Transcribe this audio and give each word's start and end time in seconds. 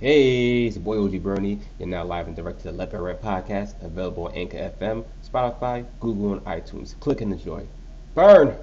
Hey, 0.00 0.66
it's 0.66 0.76
your 0.76 0.84
boy 0.84 1.02
OG 1.02 1.24
Bernie. 1.24 1.58
You're 1.80 1.88
now 1.88 2.04
live 2.04 2.28
and 2.28 2.36
direct 2.36 2.58
to 2.58 2.70
the 2.70 2.72
Let 2.72 2.92
Red 2.92 3.20
Podcast, 3.20 3.82
available 3.82 4.28
on 4.28 4.32
Anchor 4.34 4.72
FM, 4.80 5.04
Spotify, 5.28 5.84
Google, 5.98 6.34
and 6.34 6.44
iTunes. 6.44 6.94
Click 7.00 7.20
and 7.20 7.32
enjoy. 7.32 7.66
Burn! 8.14 8.54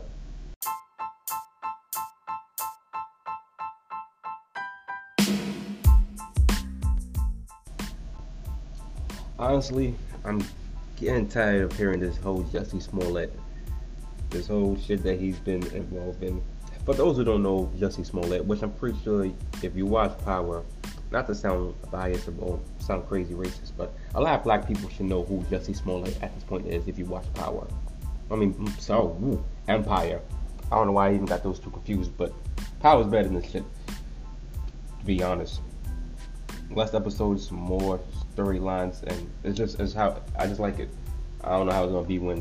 Honestly, 9.38 9.94
I'm 10.24 10.42
getting 10.96 11.28
tired 11.28 11.64
of 11.64 11.74
hearing 11.74 12.00
this 12.00 12.16
whole 12.16 12.46
Jussie 12.46 12.82
Smollett, 12.82 13.38
this 14.30 14.48
whole 14.48 14.78
shit 14.78 15.04
that 15.04 15.20
he's 15.20 15.40
been 15.40 15.68
involved 15.74 16.24
in. 16.24 16.42
For 16.86 16.94
those 16.94 17.18
who 17.18 17.26
don't 17.26 17.44
know 17.44 17.70
Jussie 17.78 18.06
Smollett, 18.06 18.46
which 18.46 18.62
I'm 18.62 18.72
pretty 18.72 18.98
sure 19.04 19.30
if 19.62 19.76
you 19.76 19.86
watch 19.86 20.18
Power, 20.24 20.64
not 21.12 21.28
to 21.28 21.36
sound 21.36 21.76
biased 21.92 22.30
or 22.40 22.60
sound 22.80 23.08
crazy 23.08 23.34
racist, 23.34 23.72
but 23.78 23.94
a 24.16 24.22
lot 24.22 24.38
of 24.38 24.44
black 24.44 24.68
people 24.68 24.90
should 24.90 25.06
know 25.06 25.24
who 25.24 25.40
Jussie 25.44 25.76
Smollett 25.76 26.22
at 26.22 26.34
this 26.34 26.44
point 26.44 26.68
is 26.68 26.88
if 26.88 26.98
you 26.98 27.06
watch 27.06 27.26
Power. 27.36 27.68
I 28.32 28.36
mean, 28.36 28.54
mm, 28.54 28.80
so 28.80 29.44
Empire. 29.68 30.22
I 30.72 30.76
don't 30.76 30.88
know 30.88 30.94
why 30.94 31.10
I 31.10 31.14
even 31.14 31.26
got 31.26 31.44
those 31.44 31.60
two 31.60 31.70
confused, 31.70 32.12
but 32.18 32.34
Power's 32.80 33.08
better 33.08 33.26
than 33.28 33.36
this 33.36 33.52
shit. 33.52 33.64
To 35.00 35.06
be 35.06 35.22
honest, 35.22 35.62
less 36.72 36.94
episodes, 36.94 37.52
more 37.52 38.00
storylines, 38.36 39.04
and 39.04 39.30
it's 39.44 39.58
just 39.58 39.80
it's 39.80 39.94
how 39.94 40.22
I 40.38 40.48
just 40.48 40.60
like 40.60 40.80
it. 40.80 40.90
I 41.44 41.52
don't 41.52 41.68
know 41.68 41.74
how 41.74 41.84
it's 41.84 41.94
gonna 41.94 42.08
be 42.08 42.20
when 42.20 42.40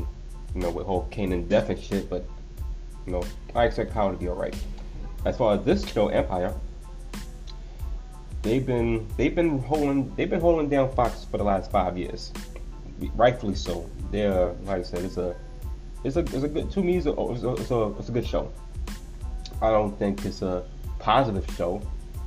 you 0.55 0.61
know 0.61 0.71
with 0.71 0.87
whole 0.87 1.07
Kanan 1.11 1.47
death 1.47 1.69
and 1.69 1.79
shit, 1.79 2.09
but 2.09 2.25
you 3.05 3.11
know 3.11 3.23
I 3.55 3.65
expect 3.65 3.93
Power 3.93 4.11
to 4.11 4.17
be 4.17 4.27
alright. 4.27 4.55
As 5.25 5.37
far 5.37 5.55
as 5.55 5.63
this 5.65 5.87
show, 5.87 6.07
Empire, 6.09 6.53
they've 8.45 8.65
been 8.65 9.05
they've 9.17 9.35
been 9.35 9.59
holding 9.59 10.15
they've 10.15 10.29
been 10.29 10.39
holding 10.39 10.69
down 10.69 10.93
Fox 10.93 11.25
for 11.25 11.37
the 11.37 11.43
last 11.43 11.71
five 11.71 11.97
years, 11.97 12.31
rightfully 13.15 13.55
so. 13.55 13.89
They're 14.11 14.53
like 14.63 14.79
I 14.79 14.83
said, 14.83 15.03
it's 15.03 15.17
a 15.17 15.35
it's 16.05 16.15
a 16.15 16.19
it's 16.19 16.43
a 16.43 16.47
good 16.47 16.71
to 16.71 16.81
me 16.81 16.97
it's 16.97 17.07
a 17.07 17.11
it's 17.11 17.43
a, 17.43 17.51
it's 17.53 17.71
a, 17.71 17.93
it's 17.99 18.09
a 18.09 18.11
good 18.11 18.25
show. 18.25 18.51
I 19.61 19.71
don't 19.71 19.97
think 19.97 20.23
it's 20.25 20.43
a 20.43 20.63
positive 20.99 21.45
show. 21.57 21.81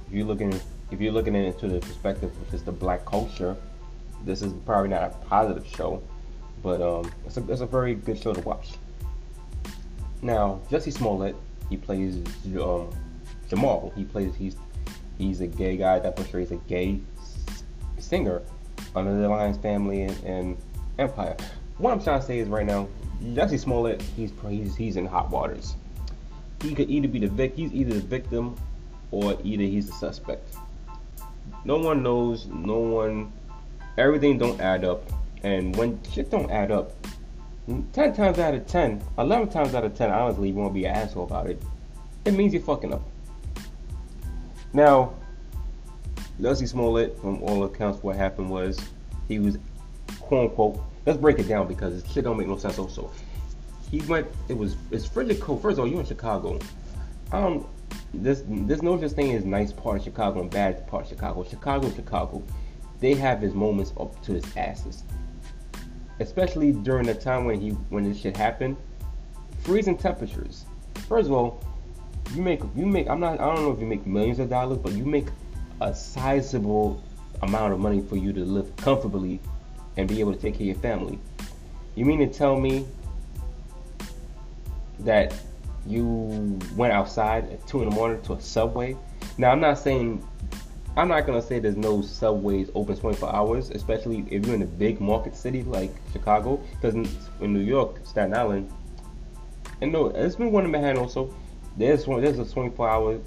If 0.09 0.13
you're 0.13 0.27
looking 0.27 0.61
if 0.91 1.01
you're 1.01 1.13
looking 1.13 1.35
into 1.35 1.69
the 1.69 1.79
perspective 1.79 2.33
of 2.43 2.51
just 2.51 2.67
the 2.67 2.73
black 2.73 3.07
culture, 3.07 3.57
this 4.25 4.43
is 4.43 4.53
probably 4.67 4.89
not 4.89 5.05
a 5.05 5.11
positive 5.27 5.67
show, 5.67 6.03
but 6.63 6.83
um, 6.83 7.11
it's 7.27 7.37
a 7.37 7.49
it's 7.51 7.61
a 7.61 7.67
very 7.67 7.95
good 7.95 8.21
show 8.21 8.35
to 8.35 8.41
watch. 8.41 8.73
Now 10.21 10.61
Jesse 10.69 10.91
Smollett, 10.91 11.37
he 11.71 11.77
plays 11.77 12.17
um, 12.61 12.91
Jamal. 13.49 13.93
He 13.95 14.05
plays 14.05 14.35
he's 14.35 14.57
he's 15.19 15.41
a 15.41 15.47
gay 15.47 15.77
guy 15.77 15.99
that 15.99 16.17
portrays 16.17 16.51
a 16.51 16.57
gay 16.57 17.01
singer 17.99 18.43
under 18.95 19.21
the 19.21 19.29
Lyons 19.29 19.59
family 19.59 20.03
and, 20.03 20.25
and, 20.25 20.57
Empire. 20.99 21.37
What 21.77 21.93
I'm 21.93 22.03
trying 22.03 22.21
to 22.21 22.27
say 22.27 22.41
is 22.41 22.49
right 22.49 22.67
now, 22.67 22.89
Jussie 23.23 23.59
Smollett, 23.59 24.03
he's 24.17 24.33
he's 24.49 24.75
he's 24.75 24.97
in 24.97 25.07
hot 25.07 25.31
waters. 25.31 25.77
He 26.61 26.75
could 26.75 26.91
either 26.91 27.07
be 27.07 27.21
the 27.21 27.29
vic, 27.29 27.55
he's 27.55 27.73
either 27.73 27.95
the 27.95 28.01
victim, 28.01 28.57
or 29.13 29.37
either 29.45 29.63
he's 29.63 29.87
the 29.87 29.93
suspect. 29.93 30.57
No 31.65 31.79
one 31.79 32.03
knows. 32.03 32.47
No 32.47 32.79
one. 32.79 33.33
Everything 33.97 34.39
don't 34.39 34.61
add 34.61 34.85
up, 34.85 35.05
and 35.45 35.75
when 35.77 36.01
shit 36.11 36.31
don't 36.31 36.51
add 36.51 36.73
up, 36.73 36.93
ten 37.93 38.13
times 38.13 38.39
out 38.39 38.55
of 38.55 38.67
ten, 38.67 39.03
eleven 39.19 39.49
times 39.49 39.75
out 39.75 39.85
of 39.85 39.97
ten, 39.97 40.11
honestly, 40.11 40.49
you 40.49 40.55
won't 40.55 40.75
be 40.75 40.85
an 40.85 40.95
asshole 40.95 41.25
about 41.25 41.49
it. 41.49 41.63
It 42.25 42.33
means 42.33 42.53
you're 42.53 42.63
fucking 42.63 42.93
up. 42.93 43.03
Now, 44.73 45.15
Jussie 46.41 46.69
Smollett, 46.69 47.19
from 47.21 47.43
all 47.43 47.65
accounts, 47.65 48.03
what 48.03 48.17
happened 48.17 48.51
was 48.51 48.79
he 49.27 49.39
was, 49.39 49.59
quote 50.21 50.51
unquote, 50.51 50.81
let's 51.07 51.19
break 51.19 51.39
it 51.39 51.49
down 51.49 51.67
because 51.67 52.03
this 52.03 52.13
shit 52.13 52.25
don't 52.25 52.37
make 52.37 52.47
no 52.47 52.57
sense 52.57 52.79
also. 52.79 53.11
He 53.91 54.01
went, 54.03 54.27
it 54.49 54.57
was, 54.57 54.77
it's 54.91 55.07
frigid 55.07 55.41
cold. 55.41 55.63
First 55.63 55.75
of 55.75 55.81
all, 55.81 55.87
you 55.89 55.99
in 55.99 56.07
Chicago. 56.07 56.59
Um, 57.33 57.67
this, 58.13 58.43
there's 58.47 58.83
no 58.83 59.01
such 59.01 59.13
thing 59.13 59.35
as 59.35 59.45
nice 59.45 59.73
part 59.73 59.99
of 59.99 60.05
Chicago 60.05 60.41
and 60.41 60.51
bad 60.51 60.87
part 60.87 61.05
of 61.05 61.09
Chicago. 61.09 61.45
Chicago, 61.45 61.91
Chicago. 61.91 62.43
They 63.01 63.15
have 63.15 63.41
his 63.41 63.55
moments 63.55 63.93
up 63.99 64.21
to 64.25 64.33
his 64.33 64.45
asses. 64.57 65.05
Especially 66.21 66.73
during 66.73 67.07
the 67.07 67.15
time 67.15 67.45
when 67.45 67.61
he, 67.61 67.71
when 67.91 68.05
this 68.05 68.21
shit 68.21 68.37
happened. 68.37 68.77
Freezing 69.61 69.97
temperatures. 69.97 70.67
First 71.09 71.27
of 71.27 71.33
all, 71.33 71.63
you 72.35 72.43
make 72.43 72.61
you 72.77 72.87
make 72.87 73.09
I'm 73.09 73.21
not 73.21 73.41
I 73.41 73.55
don't 73.55 73.65
know 73.65 73.73
if 73.73 73.81
you 73.81 73.87
make 73.87 74.07
millions 74.07 74.39
of 74.39 74.51
dollars, 74.51 74.79
but 74.79 74.93
you 74.93 75.05
make 75.05 75.29
a 75.81 75.95
sizable 75.95 77.03
amount 77.43 77.73
of 77.73 77.81
money 77.81 78.01
for 78.01 78.17
you 78.17 78.33
to 78.33 78.45
live 78.45 78.75
comfortably 78.77 79.41
and 79.97 80.09
be 80.09 80.21
able 80.21 80.35
to 80.35 80.41
take 80.41 80.55
care 80.55 80.63
of 80.63 80.67
your 80.67 80.77
family. 80.77 81.19
You 81.95 82.05
mean 82.05 82.19
to 82.21 82.27
tell 82.27 82.59
me 82.59 82.87
that 85.01 85.35
you 85.87 86.59
went 86.77 86.93
outside 86.93 87.51
at 87.51 87.67
two 87.67 87.83
in 87.83 87.89
the 87.89 87.95
morning 87.95 88.21
to 88.23 88.35
a 88.35 88.41
subway? 88.41 88.97
Now 89.39 89.51
I'm 89.51 89.61
not 89.61 89.79
saying 89.79 90.27
I'm 90.97 91.09
not 91.09 91.27
gonna 91.27 91.43
say 91.43 91.61
there's 91.61 91.77
no 91.77 92.03
subways 92.03 92.71
open 92.75 92.97
24 92.97 93.33
hours, 93.33 93.71
especially 93.71 94.27
if 94.31 94.45
you're 94.45 94.57
in 94.57 94.63
a 94.63 94.67
big 94.67 95.01
market 95.01 95.37
city 95.37 95.63
like 95.63 95.95
Chicago, 96.13 96.61
because 96.73 96.95
in, 96.95 97.09
New 97.53 97.61
York, 97.61 98.01
Staten 98.05 98.35
Island, 98.35 98.73
and 99.81 99.93
no, 99.93 100.09
it's 100.09 100.35
been 100.35 100.51
one 100.51 100.65
in 100.65 100.73
Manhattan 100.73 100.99
also 100.99 101.33
there's 101.79 102.07
one, 102.07 102.21
there's 102.21 102.39
a 102.39 102.45
24 102.45 102.89
hour 102.89 103.21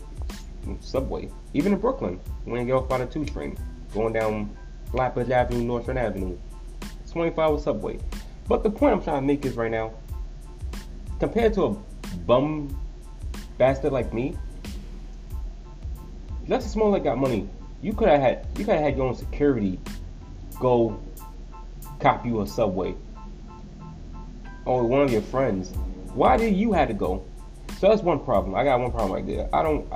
subway. 0.82 1.30
Even 1.54 1.74
in 1.74 1.80
Brooklyn, 1.80 2.20
when 2.44 2.62
you 2.62 2.68
get 2.68 2.74
off 2.74 2.90
by 2.90 2.98
the 2.98 3.06
two 3.06 3.26
train, 3.26 3.58
going 3.94 4.14
down 4.14 4.56
Flatbush 4.92 5.30
Avenue, 5.30 5.64
Nostrand 5.64 5.98
Avenue, 5.98 6.38
24 7.12 7.44
hour 7.44 7.60
subway. 7.60 7.98
But 8.48 8.64
the 8.64 8.70
point 8.70 8.94
I'm 8.94 9.02
trying 9.02 9.22
to 9.22 9.28
make 9.28 9.46
is 9.46 9.56
right 9.56 9.72
now, 9.72 9.94
compared 11.20 11.54
to 11.54 11.64
a 11.64 11.70
bum 12.26 12.78
bastard 13.58 13.94
like 13.94 14.14
me, 14.14 14.38
Jussie 16.46 16.64
Smollett 16.64 17.04
got 17.04 17.18
money. 17.18 17.48
You 17.82 17.94
could 17.94 18.10
have 18.10 18.20
had 18.20 18.48
you 18.58 18.66
could 18.66 18.76
have 18.76 18.84
had 18.84 18.98
your 18.98 19.08
own 19.08 19.16
security 19.16 19.80
go 20.60 21.00
cop 22.00 22.26
you 22.26 22.42
a 22.42 22.48
subway. 22.48 22.96
Or 24.66 24.84
one 24.84 25.02
of 25.02 25.12
your 25.12 25.22
friends. 25.22 25.72
Why 26.14 26.36
did 26.38 26.56
you 26.56 26.74
have 26.74 26.90
to 26.90 26.94
go? 26.94 27.24
So 27.82 27.90
that's 27.90 28.04
one 28.04 28.20
problem. 28.20 28.54
I 28.54 28.64
got 28.64 28.80
one 28.80 28.92
problem 28.92 29.12
right 29.12 29.26
there. 29.26 29.50
I 29.52 29.64
don't. 29.64 29.92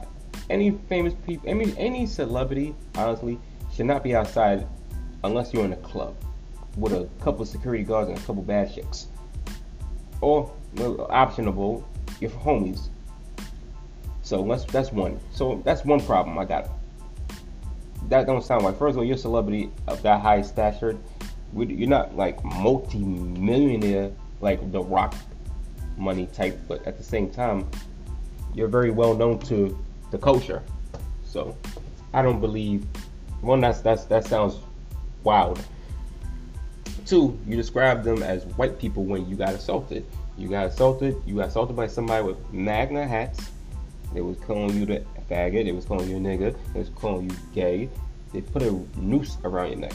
Any 0.49 0.71
famous 0.89 1.13
people, 1.27 1.47
any 1.47 1.71
any 1.77 2.07
celebrity, 2.07 2.73
honestly, 2.95 3.37
should 3.71 3.85
not 3.85 4.03
be 4.03 4.15
outside 4.15 4.67
unless 5.23 5.53
you're 5.53 5.65
in 5.65 5.73
a 5.73 5.77
club 5.77 6.15
with 6.77 6.93
a 6.93 7.07
couple 7.23 7.45
security 7.45 7.83
guards 7.83 8.09
and 8.09 8.17
a 8.17 8.21
couple 8.21 8.41
bad 8.41 8.73
chicks, 8.73 9.09
or 10.21 10.51
well, 10.77 11.07
optionable 11.11 11.83
if 12.21 12.33
homies. 12.33 12.89
So 14.23 14.43
that's 14.47 14.63
that's 14.63 14.91
one. 14.91 15.19
So 15.31 15.61
that's 15.63 15.85
one 15.85 15.99
problem 15.99 16.39
I 16.39 16.45
got. 16.45 16.71
That 18.09 18.25
don't 18.25 18.43
sound 18.43 18.65
right. 18.65 18.75
First 18.75 18.93
of 18.93 18.97
all, 18.97 19.03
you're 19.03 19.13
a 19.13 19.19
celebrity 19.19 19.69
of 19.87 20.01
that 20.01 20.21
high 20.21 20.41
stature. 20.41 20.97
You're 21.55 21.87
not 21.87 22.17
like 22.17 22.43
multi-millionaire 22.43 24.11
like 24.41 24.71
The 24.71 24.81
Rock 24.81 25.13
money 25.97 26.27
type, 26.27 26.59
but 26.67 26.85
at 26.85 26.97
the 26.97 27.03
same 27.03 27.29
time, 27.29 27.69
you're 28.53 28.67
very 28.67 28.91
well 28.91 29.13
known 29.13 29.39
to 29.39 29.77
the 30.11 30.17
culture. 30.17 30.61
So 31.23 31.55
I 32.13 32.21
don't 32.21 32.39
believe 32.39 32.85
one 33.41 33.61
that's 33.61 33.81
that's 33.81 34.05
that 34.05 34.25
sounds 34.25 34.57
wild. 35.23 35.61
Two, 37.05 37.37
you 37.45 37.55
describe 37.55 38.03
them 38.03 38.23
as 38.23 38.45
white 38.57 38.79
people 38.79 39.03
when 39.03 39.29
you 39.29 39.35
got 39.35 39.53
assaulted. 39.53 40.05
You 40.37 40.49
got 40.49 40.67
assaulted. 40.67 41.15
You 41.25 41.35
got 41.35 41.49
assaulted 41.49 41.75
by 41.75 41.87
somebody 41.87 42.23
with 42.23 42.37
magna 42.51 43.07
hats. 43.07 43.51
They 44.13 44.21
was 44.21 44.37
calling 44.39 44.77
you 44.79 44.85
the 44.85 45.03
faggot. 45.29 45.65
They 45.65 45.71
was 45.71 45.85
calling 45.85 46.09
you 46.09 46.17
a 46.17 46.19
nigga. 46.19 46.55
They 46.73 46.79
was 46.79 46.89
calling 46.89 47.29
you 47.29 47.35
gay. 47.53 47.89
They 48.33 48.41
put 48.41 48.63
a 48.63 48.71
noose 48.97 49.37
around 49.43 49.71
your 49.71 49.79
neck. 49.79 49.93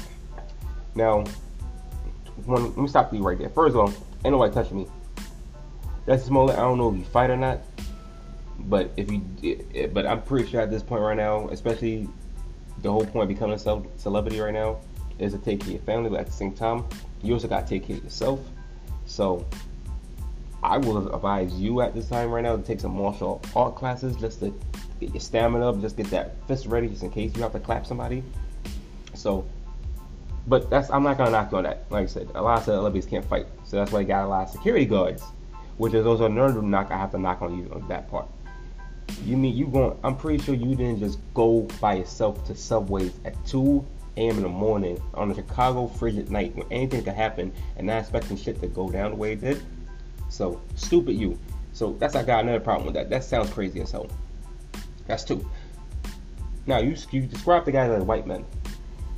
Now, 0.94 1.24
one, 2.44 2.64
let 2.64 2.76
me 2.76 2.88
stop 2.88 3.12
you 3.12 3.22
right 3.22 3.38
there. 3.38 3.50
First 3.50 3.74
of 3.74 3.80
all, 3.80 3.88
ain't 4.24 4.32
nobody 4.32 4.52
touching 4.52 4.78
me. 4.78 4.86
That's 6.06 6.24
Smollett. 6.24 6.56
I 6.56 6.62
don't 6.62 6.78
know 6.78 6.90
if 6.90 6.96
he 6.96 7.04
fight 7.04 7.30
or 7.30 7.36
not, 7.36 7.60
but 8.58 8.90
if 8.96 9.08
he, 9.08 9.22
eh, 9.74 9.86
but 9.86 10.06
I'm 10.06 10.22
pretty 10.22 10.48
sure 10.48 10.60
at 10.60 10.70
this 10.70 10.82
point 10.82 11.02
right 11.02 11.16
now, 11.16 11.48
especially 11.48 12.08
the 12.82 12.90
whole 12.90 13.04
point 13.04 13.24
of 13.24 13.28
becoming 13.28 13.54
a 13.54 13.98
celebrity 13.98 14.40
right 14.40 14.54
now 14.54 14.78
is 15.18 15.32
to 15.32 15.38
take 15.38 15.60
care 15.60 15.68
of 15.68 15.72
your 15.72 15.82
family, 15.82 16.10
but 16.10 16.20
at 16.20 16.26
the 16.26 16.32
same 16.32 16.54
time, 16.54 16.84
you 17.22 17.34
also 17.34 17.48
got 17.48 17.66
to 17.66 17.68
take 17.68 17.86
care 17.86 17.96
of 17.96 18.04
yourself. 18.04 18.40
So 19.06 19.46
I 20.62 20.78
will 20.78 21.14
advise 21.14 21.52
you 21.54 21.80
at 21.82 21.94
this 21.94 22.08
time 22.08 22.30
right 22.30 22.42
now 22.42 22.56
to 22.56 22.62
take 22.62 22.80
some 22.80 22.96
martial 22.96 23.42
art 23.54 23.76
classes 23.76 24.16
just 24.16 24.40
to 24.40 24.54
get 25.00 25.10
your 25.10 25.20
stamina 25.20 25.68
up, 25.68 25.80
just 25.80 25.96
get 25.96 26.10
that 26.10 26.36
fist 26.46 26.66
ready 26.66 26.88
just 26.88 27.02
in 27.02 27.10
case 27.10 27.34
you 27.36 27.42
have 27.42 27.52
to 27.52 27.60
clap 27.60 27.86
somebody. 27.86 28.22
So, 29.14 29.44
but 30.46 30.70
that's 30.70 30.90
I'm 30.90 31.02
not 31.02 31.18
gonna 31.18 31.30
knock 31.30 31.52
you 31.52 31.58
on 31.58 31.64
that. 31.64 31.84
Like 31.90 32.04
I 32.04 32.06
said, 32.06 32.30
a 32.34 32.42
lot 32.42 32.58
of 32.58 32.64
celebrities 32.64 33.06
can't 33.06 33.24
fight, 33.24 33.46
so 33.64 33.76
that's 33.76 33.92
why 33.92 34.00
you 34.00 34.06
got 34.06 34.24
a 34.24 34.28
lot 34.28 34.44
of 34.44 34.50
security 34.50 34.86
guards 34.86 35.24
which 35.76 35.94
is 35.94 36.06
also 36.06 36.26
another 36.26 36.62
knock 36.62 36.90
I 36.90 36.98
have 36.98 37.10
to 37.12 37.18
knock 37.18 37.42
on 37.42 37.58
you 37.58 37.70
on 37.72 37.86
that 37.88 38.10
part. 38.10 38.28
You 39.24 39.36
mean 39.36 39.56
you 39.56 39.66
going? 39.66 39.98
I'm 40.04 40.16
pretty 40.16 40.42
sure 40.42 40.54
you 40.54 40.74
didn't 40.74 41.00
just 41.00 41.18
go 41.34 41.62
by 41.80 41.94
yourself 41.94 42.44
to 42.46 42.54
Subways 42.54 43.12
at 43.24 43.34
2 43.46 43.84
a.m. 44.16 44.36
in 44.36 44.42
the 44.42 44.48
morning 44.48 45.00
on 45.14 45.30
a 45.30 45.34
Chicago 45.34 45.86
frigid 45.86 46.30
night 46.30 46.54
when 46.54 46.66
anything 46.70 47.02
could 47.02 47.14
happen 47.14 47.52
and 47.76 47.86
not 47.86 47.98
expecting 48.00 48.36
shit 48.36 48.60
to 48.60 48.68
go 48.68 48.90
down 48.90 49.10
the 49.10 49.16
way 49.16 49.32
it 49.32 49.40
did. 49.40 49.62
So 50.28 50.60
stupid 50.74 51.16
you. 51.16 51.38
So 51.72 51.96
that's 51.98 52.14
I 52.14 52.22
got 52.22 52.44
another 52.44 52.60
problem 52.60 52.86
with 52.86 52.94
that. 52.94 53.10
That 53.10 53.24
sounds 53.24 53.50
crazy 53.50 53.80
as 53.80 53.90
hell. 53.90 54.08
That's 55.06 55.24
two. 55.24 55.48
Now 56.66 56.78
you 56.78 56.96
you 57.10 57.22
describe 57.22 57.64
the 57.64 57.72
guys 57.72 57.90
as 57.90 58.02
white 58.02 58.26
men. 58.26 58.44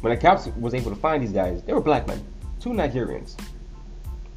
When 0.01 0.15
the 0.15 0.21
cops 0.21 0.47
was 0.59 0.75
able 0.75 0.91
to 0.91 0.97
find 0.97 1.23
these 1.23 1.33
guys, 1.33 1.63
they 1.63 1.73
were 1.73 1.81
black 1.81 2.07
men, 2.07 2.25
two 2.61 2.71
Nigerians. 2.71 3.37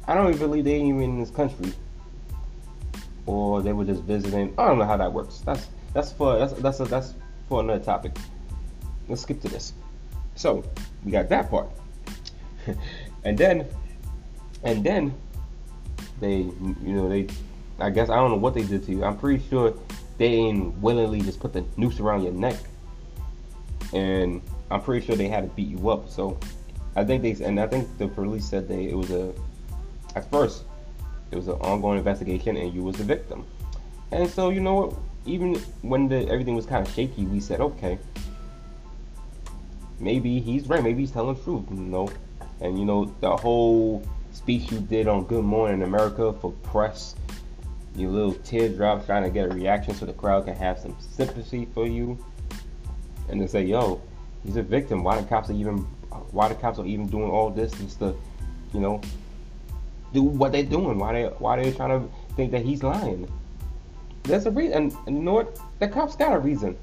I 0.06 0.14
don't 0.14 0.28
even 0.28 0.38
believe 0.38 0.64
they 0.64 0.76
even 0.80 1.02
in 1.02 1.20
this 1.20 1.30
country, 1.30 1.72
or 3.26 3.60
they 3.62 3.72
were 3.72 3.84
just 3.84 4.02
visiting. 4.04 4.54
I 4.56 4.68
don't 4.68 4.78
know 4.78 4.84
how 4.84 4.96
that 4.96 5.12
works. 5.12 5.40
That's 5.40 5.68
that's 5.92 6.12
for 6.12 6.38
that's 6.38 6.52
that's 6.54 6.80
a, 6.80 6.84
that's 6.84 7.14
for 7.48 7.60
another 7.60 7.82
topic. 7.82 8.16
Let's 9.08 9.22
skip 9.22 9.40
to 9.42 9.48
this. 9.48 9.72
So 10.34 10.64
we 11.04 11.12
got 11.12 11.28
that 11.28 11.50
part, 11.50 11.68
and 13.24 13.36
then 13.36 13.66
and 14.62 14.84
then 14.84 15.14
they 16.20 16.38
you 16.38 16.76
know 16.82 17.08
they 17.08 17.28
I 17.78 17.90
guess 17.90 18.08
I 18.08 18.16
don't 18.16 18.30
know 18.30 18.36
what 18.36 18.54
they 18.54 18.62
did 18.62 18.84
to 18.84 18.92
you. 18.92 19.04
I'm 19.04 19.18
pretty 19.18 19.42
sure 19.48 19.74
they 20.18 20.30
didn't 20.30 20.80
willingly 20.80 21.20
just 21.20 21.40
put 21.40 21.52
the 21.52 21.64
noose 21.76 22.00
around 22.00 22.22
your 22.22 22.32
neck, 22.32 22.56
and 23.92 24.40
I'm 24.70 24.82
pretty 24.82 25.04
sure 25.04 25.16
they 25.16 25.28
had 25.28 25.42
to 25.42 25.50
beat 25.54 25.68
you 25.68 25.90
up. 25.90 26.08
So 26.08 26.38
I 26.94 27.04
think 27.04 27.22
they 27.22 27.44
and 27.44 27.60
I 27.60 27.66
think 27.66 27.98
the 27.98 28.08
police 28.08 28.46
said 28.46 28.68
they 28.68 28.86
it 28.86 28.96
was 28.96 29.10
a 29.10 29.32
at 30.14 30.30
first 30.30 30.64
it 31.30 31.36
was 31.36 31.48
an 31.48 31.54
ongoing 31.54 31.98
investigation 31.98 32.56
and 32.56 32.72
you 32.72 32.82
was 32.82 32.96
the 32.96 33.04
victim. 33.04 33.44
And 34.12 34.28
so 34.28 34.50
you 34.50 34.60
know 34.60 34.74
what? 34.74 34.94
Even 35.26 35.56
when 35.82 36.08
the 36.08 36.28
everything 36.28 36.54
was 36.54 36.66
kind 36.66 36.86
of 36.86 36.92
shaky, 36.94 37.24
we 37.24 37.40
said 37.40 37.60
okay, 37.60 37.98
maybe 39.98 40.40
he's 40.40 40.68
right. 40.68 40.82
Maybe 40.82 41.00
he's 41.00 41.10
telling 41.10 41.34
the 41.34 41.42
truth. 41.42 41.64
You 41.70 41.76
know, 41.76 42.08
and 42.60 42.78
you 42.78 42.84
know 42.84 43.12
the 43.20 43.36
whole 43.36 44.06
speech 44.32 44.70
you 44.70 44.78
did 44.78 45.08
on 45.08 45.24
Good 45.24 45.44
Morning 45.44 45.82
America 45.82 46.32
for 46.32 46.52
press 46.52 47.16
you 47.96 48.10
little 48.10 48.34
teardrops 48.34 49.06
trying 49.06 49.22
to 49.22 49.30
get 49.30 49.50
a 49.50 49.54
reaction 49.54 49.94
so 49.94 50.04
the 50.04 50.12
crowd 50.12 50.44
can 50.44 50.54
have 50.54 50.78
some 50.78 50.94
sympathy 51.00 51.66
for 51.72 51.86
you. 51.86 52.18
And 53.28 53.40
to 53.40 53.48
say, 53.48 53.64
yo, 53.64 54.00
he's 54.44 54.56
a 54.56 54.62
victim. 54.62 55.02
Why 55.02 55.20
the 55.20 55.26
cops 55.26 55.50
are 55.50 55.54
even 55.54 55.78
why 56.30 56.48
the 56.48 56.54
cops 56.54 56.78
are 56.78 56.86
even 56.86 57.08
doing 57.08 57.30
all 57.30 57.50
this 57.50 57.72
just 57.72 57.98
to, 57.98 58.14
you 58.72 58.80
know, 58.80 59.00
do 60.16 60.22
what 60.22 60.52
they're 60.52 60.62
doing. 60.62 60.98
Why 60.98 61.12
they 61.12 61.24
why 61.24 61.62
they 61.62 61.70
trying 61.72 62.00
to 62.00 62.08
think 62.34 62.50
that 62.52 62.62
he's 62.62 62.82
lying. 62.82 63.30
There's 64.24 64.46
a 64.46 64.50
reason 64.50 64.74
and, 64.76 64.92
you 65.06 65.22
know 65.22 65.34
what? 65.34 65.60
The 65.78 65.88
cops 65.88 66.16
got 66.16 66.32
a 66.32 66.38
reason. 66.38 66.76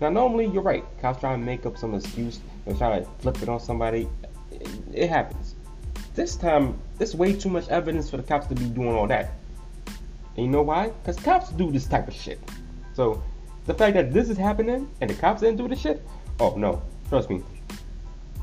Now 0.00 0.10
normally 0.10 0.46
you're 0.46 0.62
right. 0.62 0.84
Cops 1.00 1.20
try 1.20 1.32
to 1.32 1.38
make 1.38 1.64
up 1.64 1.78
some 1.78 1.94
excuse 1.94 2.40
and 2.66 2.76
try 2.76 2.98
to 2.98 3.06
flip 3.20 3.40
it 3.42 3.48
on 3.48 3.60
somebody. 3.60 4.08
It, 4.50 4.68
it 4.92 5.08
happens. 5.08 5.54
This 6.14 6.36
time, 6.36 6.78
there's 6.98 7.14
way 7.14 7.32
too 7.32 7.48
much 7.48 7.68
evidence 7.68 8.10
for 8.10 8.16
the 8.16 8.22
cops 8.22 8.46
to 8.48 8.54
be 8.54 8.66
doing 8.66 8.94
all 8.94 9.06
that. 9.06 9.32
And 10.36 10.46
you 10.46 10.48
know 10.48 10.62
why? 10.62 10.88
Because 10.88 11.16
cops 11.18 11.50
do 11.50 11.70
this 11.70 11.86
type 11.86 12.08
of 12.08 12.14
shit. 12.14 12.40
So 12.92 13.22
the 13.66 13.74
fact 13.74 13.94
that 13.94 14.12
this 14.12 14.28
is 14.28 14.36
happening 14.36 14.90
and 15.00 15.08
the 15.08 15.14
cops 15.14 15.40
didn't 15.40 15.58
do 15.58 15.68
the 15.68 15.76
shit, 15.76 16.02
oh 16.40 16.54
no, 16.56 16.82
trust 17.08 17.30
me. 17.30 17.42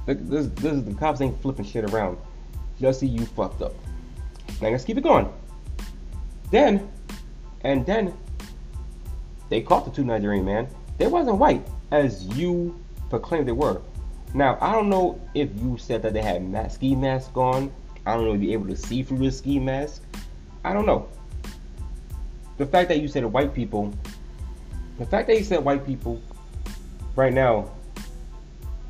This, 0.05 0.47
this, 0.55 0.81
the 0.83 0.95
cops 0.95 1.21
ain't 1.21 1.39
flipping 1.41 1.65
shit 1.65 1.85
around. 1.91 2.17
Jussie 2.79 3.11
you 3.11 3.25
fucked 3.25 3.61
up. 3.61 3.73
Now 4.61 4.69
let's 4.69 4.83
keep 4.83 4.97
it 4.97 5.01
going. 5.01 5.31
Then, 6.51 6.89
and 7.61 7.85
then, 7.85 8.13
they 9.49 9.61
caught 9.61 9.85
the 9.85 9.91
two 9.91 10.03
Nigerian 10.03 10.45
man. 10.45 10.67
They 10.97 11.07
wasn't 11.07 11.37
white 11.37 11.65
as 11.91 12.25
you 12.37 12.79
proclaimed 13.09 13.47
they 13.47 13.53
were. 13.53 13.81
Now 14.33 14.57
I 14.61 14.71
don't 14.71 14.89
know 14.89 15.19
if 15.33 15.49
you 15.61 15.77
said 15.77 16.01
that 16.03 16.13
they 16.13 16.21
had 16.21 16.71
ski 16.71 16.95
mask 16.95 17.35
on. 17.35 17.71
I 18.05 18.15
don't 18.15 18.25
know 18.25 18.33
if 18.33 18.41
you're 18.41 18.53
able 18.53 18.67
to 18.67 18.75
see 18.75 19.03
through 19.03 19.19
the 19.19 19.31
ski 19.31 19.59
mask. 19.59 20.03
I 20.63 20.73
don't 20.73 20.85
know 20.85 21.07
the 22.61 22.67
fact 22.67 22.89
that 22.89 22.99
you 23.01 23.07
said 23.07 23.25
white 23.25 23.55
people, 23.55 23.91
the 24.99 25.05
fact 25.07 25.27
that 25.27 25.35
you 25.35 25.43
said 25.43 25.65
white 25.65 25.83
people, 25.83 26.21
right 27.15 27.33
now, 27.33 27.71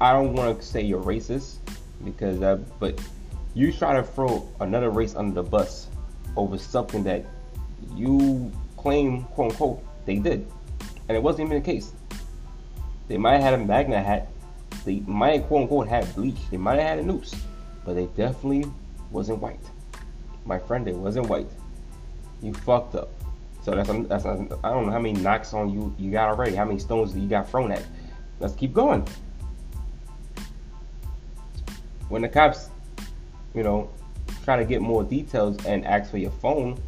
I 0.02 0.12
don't 0.12 0.34
want 0.34 0.60
to 0.60 0.66
say 0.66 0.82
you're 0.82 1.02
racist 1.02 1.56
because 2.04 2.38
that, 2.42 2.60
but 2.82 3.00
you 3.54 3.72
try 3.72 3.94
to 3.94 4.04
throw 4.04 4.48
another 4.60 4.90
race 4.90 5.16
under 5.16 5.42
the 5.42 5.44
bus 5.44 5.88
over 6.36 6.58
something 6.58 7.04
that 7.04 7.26
you 7.96 8.52
claim, 8.78 9.24
quote 9.26 9.52
unquote, 9.52 9.84
they 10.06 10.18
did, 10.18 10.50
and 11.08 11.18
it 11.18 11.22
wasn't 11.22 11.48
even 11.48 11.62
the 11.62 11.66
case. 11.66 11.94
They 13.08 13.18
might 13.18 13.34
have 13.34 13.42
had 13.42 13.54
a 13.56 13.58
magna 13.58 14.02
hat. 14.02 14.30
They 14.86 15.02
might, 15.02 15.48
quote 15.48 15.64
unquote, 15.64 15.88
have 15.90 16.16
bleach. 16.16 16.50
They 16.50 16.58
might 16.58 16.80
have 16.80 16.88
had 16.88 17.00
a 17.00 17.04
noose, 17.04 17.36
but 17.86 17.96
they 17.96 18.06
definitely 18.08 18.72
wasn't 19.12 19.40
white. 19.40 19.60
My 20.46 20.58
friend, 20.58 20.88
they 20.88 20.94
wasn't 20.94 21.28
white. 21.28 21.50
You 22.42 22.54
fucked 22.54 22.96
up. 22.96 23.10
So 23.64 23.76
that's 23.76 23.90
that's 24.08 24.26
I 24.26 24.70
don't 24.70 24.86
know 24.86 24.92
how 24.92 25.00
many 25.00 25.20
knocks 25.20 25.54
on 25.54 25.70
you 25.70 25.94
you 26.00 26.12
got 26.12 26.30
already. 26.30 26.56
How 26.56 26.66
many 26.66 26.80
stones 26.80 27.16
you 27.16 27.28
got 27.28 27.50
thrown 27.50 27.72
at? 27.72 27.84
Let's 28.40 28.56
keep 28.56 28.74
going. 28.74 29.08
When 32.10 32.24
the 32.24 32.30
cops, 32.30 32.70
you 33.54 33.64
know, 33.64 33.90
try 34.44 34.58
to 34.58 34.66
get 34.66 34.82
more 34.82 35.04
details 35.04 35.66
and 35.66 35.86
ask 35.86 36.12
for 36.12 36.18
your 36.18 36.32
phone, 36.32 36.82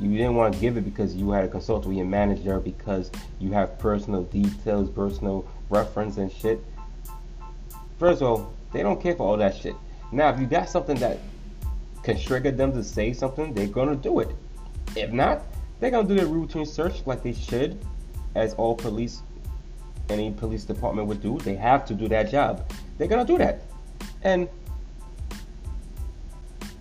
you 0.00 0.10
didn't 0.10 0.34
want 0.34 0.54
to 0.54 0.60
give 0.60 0.76
it 0.76 0.82
because 0.82 1.14
you 1.14 1.30
had 1.30 1.44
a 1.44 1.48
consult 1.48 1.86
with 1.86 1.96
your 1.96 2.06
manager 2.06 2.58
because 2.58 3.10
you 3.38 3.52
have 3.52 3.78
personal 3.78 4.24
details, 4.24 4.90
personal 4.90 5.46
reference 5.70 6.16
and 6.16 6.32
shit. 6.32 6.60
First 7.98 8.22
of 8.22 8.28
all, 8.28 8.54
they 8.72 8.82
don't 8.82 9.00
care 9.00 9.14
for 9.14 9.26
all 9.26 9.36
that 9.36 9.56
shit. 9.56 9.76
Now, 10.10 10.30
if 10.30 10.40
you 10.40 10.46
got 10.46 10.68
something 10.68 10.96
that 10.98 11.18
can 12.02 12.18
trigger 12.18 12.50
them 12.50 12.72
to 12.72 12.82
say 12.82 13.12
something, 13.12 13.54
they're 13.54 13.66
gonna 13.66 13.96
do 13.96 14.20
it. 14.20 14.30
If 14.96 15.12
not, 15.12 15.42
they're 15.80 15.90
gonna 15.90 16.08
do 16.08 16.14
their 16.14 16.26
routine 16.26 16.66
search 16.66 17.06
like 17.06 17.22
they 17.22 17.32
should, 17.32 17.78
as 18.34 18.54
all 18.54 18.74
police, 18.74 19.22
any 20.08 20.32
police 20.32 20.64
department 20.64 21.08
would 21.08 21.22
do. 21.22 21.38
They 21.38 21.54
have 21.54 21.86
to 21.86 21.94
do 21.94 22.08
that 22.08 22.30
job. 22.30 22.68
They're 22.98 23.08
gonna 23.08 23.24
do 23.24 23.38
that, 23.38 23.62
and 24.22 24.48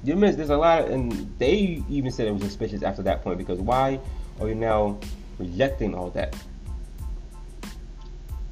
you 0.04 0.16
miss. 0.16 0.36
There's 0.36 0.50
a 0.50 0.58
lot, 0.58 0.84
of, 0.84 0.90
and 0.92 1.34
they 1.40 1.84
even 1.90 2.12
said 2.12 2.28
it 2.28 2.34
was 2.34 2.44
suspicious 2.44 2.84
after 2.84 3.02
that 3.04 3.24
point 3.24 3.38
because 3.38 3.60
why 3.60 4.00
are 4.40 4.48
you 4.50 4.56
now 4.56 5.00
rejecting 5.40 5.96
all 5.96 6.10
that? 6.12 6.36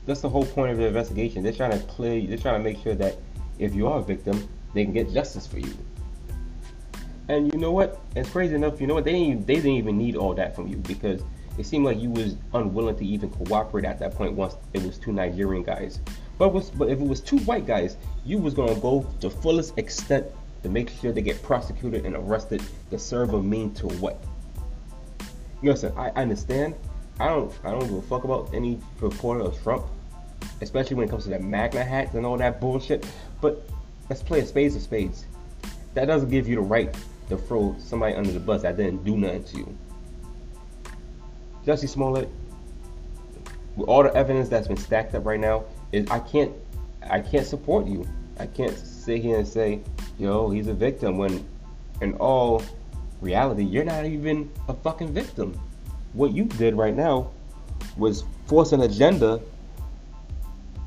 That's 0.05 0.21
the 0.21 0.29
whole 0.29 0.45
point 0.45 0.71
of 0.71 0.77
the 0.77 0.87
investigation. 0.87 1.43
They're 1.43 1.51
trying 1.51 1.77
to 1.77 1.85
clear. 1.85 2.25
They're 2.25 2.37
trying 2.37 2.59
to 2.59 2.63
make 2.63 2.81
sure 2.81 2.95
that 2.95 3.17
if 3.59 3.75
you 3.75 3.87
are 3.87 3.99
a 3.99 4.03
victim, 4.03 4.47
they 4.73 4.83
can 4.83 4.93
get 4.93 5.11
justice 5.11 5.45
for 5.45 5.59
you. 5.59 5.73
And 7.27 7.53
you 7.53 7.59
know 7.59 7.71
what? 7.71 8.01
It's 8.15 8.29
crazy 8.29 8.55
enough. 8.55 8.81
You 8.81 8.87
know 8.87 8.95
what? 8.95 9.03
They 9.03 9.11
didn't. 9.11 9.27
Even, 9.27 9.45
they 9.45 9.55
didn't 9.55 9.71
even 9.71 9.97
need 9.97 10.15
all 10.15 10.33
that 10.33 10.55
from 10.55 10.67
you 10.67 10.77
because 10.77 11.21
it 11.57 11.65
seemed 11.65 11.85
like 11.85 11.99
you 11.99 12.09
was 12.09 12.35
unwilling 12.53 12.95
to 12.97 13.05
even 13.05 13.29
cooperate 13.29 13.85
at 13.85 13.99
that 13.99 14.15
point. 14.15 14.33
Once 14.33 14.55
it 14.73 14.83
was 14.83 14.97
two 14.97 15.11
Nigerian 15.11 15.63
guys, 15.63 15.99
but 16.37 16.53
was 16.53 16.71
but 16.71 16.89
if 16.89 16.99
it 16.99 17.07
was 17.07 17.21
two 17.21 17.37
white 17.39 17.67
guys, 17.67 17.97
you 18.25 18.37
was 18.37 18.53
gonna 18.53 18.75
go 18.75 19.05
to 19.19 19.29
fullest 19.29 19.77
extent 19.77 20.25
to 20.63 20.69
make 20.69 20.89
sure 20.89 21.11
they 21.11 21.21
get 21.21 21.41
prosecuted 21.41 22.05
and 22.05 22.15
arrested 22.15 22.61
to 22.89 22.99
serve 22.99 23.33
a 23.33 23.41
mean 23.41 23.73
to 23.75 23.87
what? 23.87 24.23
You 25.61 25.71
Listen, 25.71 25.93
I 25.97 26.09
understand. 26.11 26.75
I 27.19 27.27
don't. 27.27 27.53
I 27.63 27.71
don't 27.71 27.81
give 27.81 27.93
a 27.93 28.01
fuck 28.01 28.23
about 28.23 28.53
any 28.53 28.79
reporter 28.99 29.41
of 29.41 29.61
Trump, 29.61 29.85
especially 30.61 30.95
when 30.95 31.07
it 31.07 31.11
comes 31.11 31.25
to 31.25 31.29
that 31.29 31.43
Magna 31.43 31.83
hats 31.83 32.15
and 32.15 32.25
all 32.25 32.37
that 32.37 32.59
bullshit. 32.59 33.05
But 33.41 33.67
let's 34.09 34.23
play 34.23 34.39
a 34.39 34.45
spades 34.45 34.75
of 34.75 34.81
spades. 34.81 35.25
That 35.93 36.05
doesn't 36.05 36.29
give 36.29 36.47
you 36.47 36.55
the 36.55 36.61
right 36.61 36.95
to 37.29 37.37
throw 37.37 37.75
somebody 37.79 38.15
under 38.15 38.31
the 38.31 38.39
bus 38.39 38.63
that 38.63 38.77
didn't 38.77 39.03
do 39.03 39.17
nothing 39.17 39.43
to 39.43 39.57
you. 39.57 39.77
Jussie 41.65 41.87
Smollett, 41.87 42.29
with 43.75 43.87
all 43.87 44.03
the 44.03 44.13
evidence 44.15 44.49
that's 44.49 44.67
been 44.67 44.77
stacked 44.77 45.13
up 45.13 45.25
right 45.25 45.39
now, 45.39 45.65
is 45.91 46.09
I 46.09 46.19
can't 46.19 46.51
I 47.09 47.19
can't 47.19 47.45
support 47.45 47.87
you. 47.87 48.07
I 48.39 48.47
can't 48.47 48.75
sit 49.01 49.21
here 49.21 49.37
and 49.37 49.47
say, 49.47 49.81
yo, 50.19 50.49
he's 50.49 50.67
a 50.67 50.73
victim 50.73 51.17
when 51.17 51.45
in 52.01 52.13
all 52.15 52.63
reality 53.19 53.63
you're 53.63 53.83
not 53.83 54.05
even 54.05 54.51
a 54.67 54.73
fucking 54.73 55.13
victim. 55.13 55.59
What 56.13 56.31
you 56.31 56.45
did 56.45 56.75
right 56.75 56.95
now 56.95 57.31
was 57.97 58.23
force 58.45 58.71
an 58.71 58.81
agenda 58.81 59.41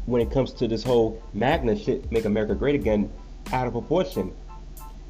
when 0.06 0.20
it 0.20 0.30
comes 0.30 0.52
to 0.52 0.68
this 0.68 0.82
whole 0.82 1.22
Magna 1.32 1.76
shit, 1.76 2.10
make 2.12 2.24
America 2.24 2.54
great 2.54 2.74
again, 2.74 3.10
out 3.52 3.66
of 3.66 3.72
proportion 3.72 4.32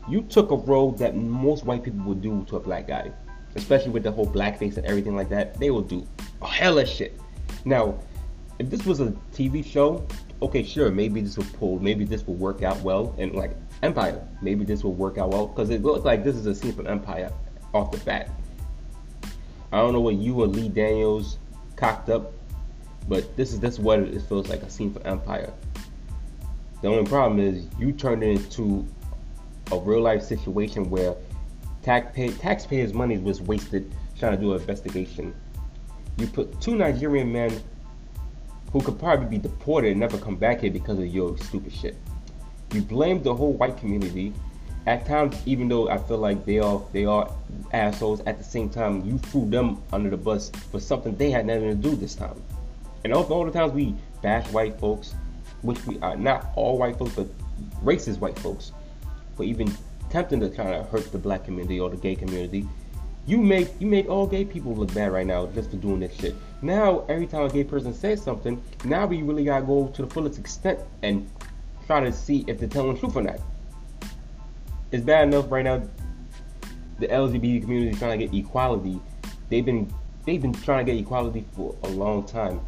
you 0.09 0.23
took 0.23 0.51
a 0.51 0.57
role 0.57 0.93
that 0.93 1.17
most 1.17 1.65
white 1.65 1.83
people 1.83 2.05
would 2.05 2.21
do 2.21 2.45
to 2.49 2.57
a 2.57 2.61
black 2.61 2.87
guy, 2.87 3.11
especially 3.55 3.91
with 3.91 4.03
the 4.03 4.13
whole 4.13 4.27
blackface 4.27 4.77
and 4.77 4.87
everything 4.87 5.17
like 5.17 5.29
that. 5.31 5.59
They 5.59 5.71
will 5.71 5.83
do 5.83 6.07
a 6.43 6.47
hell 6.47 6.79
of 6.79 6.89
shit. 6.89 7.19
Now, 7.65 7.99
if 8.59 8.71
this 8.71 8.85
was 8.85 9.01
a 9.01 9.15
TV 9.33 9.65
show, 9.65 10.07
okay, 10.43 10.63
sure, 10.63 10.91
maybe 10.91 11.21
this 11.21 11.37
will 11.37 11.47
pull, 11.59 11.79
maybe 11.79 12.05
this 12.05 12.27
will 12.27 12.35
work 12.35 12.63
out 12.63 12.81
well, 12.81 13.15
and 13.19 13.35
like 13.35 13.57
Empire, 13.83 14.27
maybe 14.43 14.65
this 14.65 14.85
will 14.85 14.95
work 14.95 15.19
out 15.19 15.31
well 15.31 15.47
because 15.47 15.71
it 15.71 15.83
looks 15.83 16.05
like 16.05 16.25
this 16.25 16.37
is 16.37 16.47
a 16.47 16.55
scene 16.55 16.73
from 16.73 16.87
Empire 16.87 17.33
off 17.73 17.91
the 17.91 17.99
bat. 17.99 18.31
I 19.73 19.79
don't 19.79 19.93
know 19.93 20.01
what 20.01 20.15
you 20.15 20.41
or 20.41 20.47
Lee 20.47 20.69
Daniels 20.69 21.39
cocked 21.77 22.09
up, 22.09 22.33
but 23.09 23.37
this 23.37 23.53
is 23.53 23.61
this 23.61 23.75
is 23.75 23.81
what 23.81 23.99
it 23.99 24.23
feels 24.23 24.49
like 24.49 24.63
a 24.63 24.71
scene 24.71 24.93
for 24.93 25.05
Empire. 25.07 25.53
The 26.83 26.89
only 26.89 27.09
problem 27.09 27.41
is 27.41 27.67
you 27.79 27.93
turned 27.93 28.23
it 28.23 28.31
into 28.31 28.87
a 29.73 29.79
real 29.79 30.03
life 30.03 30.23
situation 30.23 30.91
where 30.91 31.17
taxpay, 31.83 32.39
taxpayers' 32.39 32.93
money 32.93 33.19
was 33.19 33.41
wasted 33.41 33.93
trying 34.19 34.33
to 34.33 34.41
do 34.41 34.53
an 34.55 34.61
investigation. 34.61 35.35
You 36.19 36.27
put 36.27 36.61
two 36.61 36.77
Nigerian 36.77 37.33
men 37.33 37.61
who 38.75 38.81
could 38.81 38.99
probably 38.99 39.27
be 39.27 39.39
deported 39.39 39.93
and 39.93 40.01
never 40.01 40.19
come 40.19 40.35
back 40.35 40.61
here 40.61 40.71
because 40.71 40.99
of 40.99 41.07
your 41.07 41.39
stupid 41.39 41.73
shit. 41.73 41.97
You 42.73 42.83
blame 42.83 43.23
the 43.23 43.33
whole 43.33 43.53
white 43.53 43.77
community. 43.77 44.33
At 44.85 45.07
times, 45.07 45.41
even 45.47 45.69
though 45.69 45.89
I 45.89 45.97
feel 45.97 46.19
like 46.19 46.45
they 46.45 46.59
are 46.59 46.83
they 46.93 47.05
are 47.05 47.33
assholes, 47.73 48.21
at 48.27 48.37
the 48.37 48.43
same 48.43 48.69
time 48.69 49.07
you 49.07 49.17
threw 49.19 49.49
them 49.49 49.81
under 49.93 50.11
the 50.11 50.17
bus 50.17 50.51
for 50.73 50.81
something 50.81 51.15
they 51.17 51.31
had 51.31 51.47
nothing 51.47 51.69
to 51.69 51.77
do 51.77 51.95
this 51.95 52.17
time. 52.17 52.43
And 53.05 53.13
all, 53.15 53.23
all 53.33 53.45
the 53.45 53.53
times 53.53 53.73
we 53.73 53.95
bash 54.23 54.51
white 54.51 54.77
folks, 54.81 55.15
which 55.63 55.87
we 55.87 56.01
are 56.01 56.17
not 56.17 56.49
all 56.57 56.77
white 56.77 56.99
folks, 56.99 57.15
but 57.15 57.29
racist 57.85 58.19
white 58.19 58.39
folks, 58.41 58.73
for 59.37 59.45
even 59.45 59.73
attempting 60.09 60.41
to 60.41 60.51
try 60.51 60.77
to 60.77 60.83
hurt 60.83 61.13
the 61.13 61.19
black 61.19 61.45
community 61.45 61.79
or 61.79 61.91
the 61.91 61.97
gay 61.97 62.17
community. 62.17 62.67
You 63.27 63.39
make 63.39 63.69
you 63.81 63.87
make 63.87 64.09
all 64.09 64.27
gay 64.27 64.45
people 64.45 64.75
look 64.75 64.93
bad 64.93 65.11
right 65.13 65.27
now 65.27 65.47
just 65.47 65.71
for 65.71 65.77
doing 65.77 66.01
this 66.01 66.15
shit. 66.15 66.35
Now 66.61 67.05
every 67.09 67.27
time 67.27 67.47
a 67.47 67.49
gay 67.51 67.65
person 67.65 67.95
says 67.95 68.23
something, 68.23 68.63
now 68.85 69.07
we 69.07 69.23
really 69.23 69.45
gotta 69.45 69.65
go 69.65 69.89
to 69.89 70.03
the 70.03 70.09
fullest 70.09 70.39
extent 70.39 70.81
and 71.03 71.31
try 71.87 72.01
to 72.01 72.13
see 72.13 72.45
if 72.47 72.59
they're 72.59 72.69
telling 72.69 72.95
the 72.95 73.01
truth 73.01 73.17
or 73.17 73.23
not. 73.23 73.41
It's 74.93 75.05
bad 75.05 75.29
enough 75.29 75.51
right 75.51 75.65
now. 75.65 75.83
The 76.99 77.09
LGBT 77.09 77.63
community 77.63 77.91
is 77.91 77.99
trying 77.99 78.19
to 78.19 78.27
get 78.27 78.37
equality. 78.37 79.01
They've 79.49 79.65
been 79.65 79.93
they've 80.27 80.41
been 80.41 80.53
trying 80.53 80.85
to 80.85 80.93
get 80.93 81.01
equality 81.01 81.47
for 81.53 81.75
a 81.83 81.89
long 81.89 82.25
time, 82.27 82.61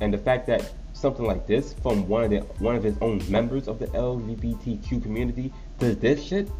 and 0.00 0.12
the 0.12 0.18
fact 0.18 0.46
that 0.48 0.72
something 0.92 1.24
like 1.24 1.46
this 1.46 1.74
from 1.74 2.08
one 2.08 2.24
of 2.24 2.30
the 2.30 2.40
one 2.62 2.74
of 2.74 2.82
his 2.82 2.98
own 3.00 3.22
members 3.30 3.68
of 3.68 3.78
the 3.78 3.86
LGBTQ 3.86 5.00
community 5.00 5.52
does 5.78 5.96
this 5.98 6.22
shit. 6.22 6.50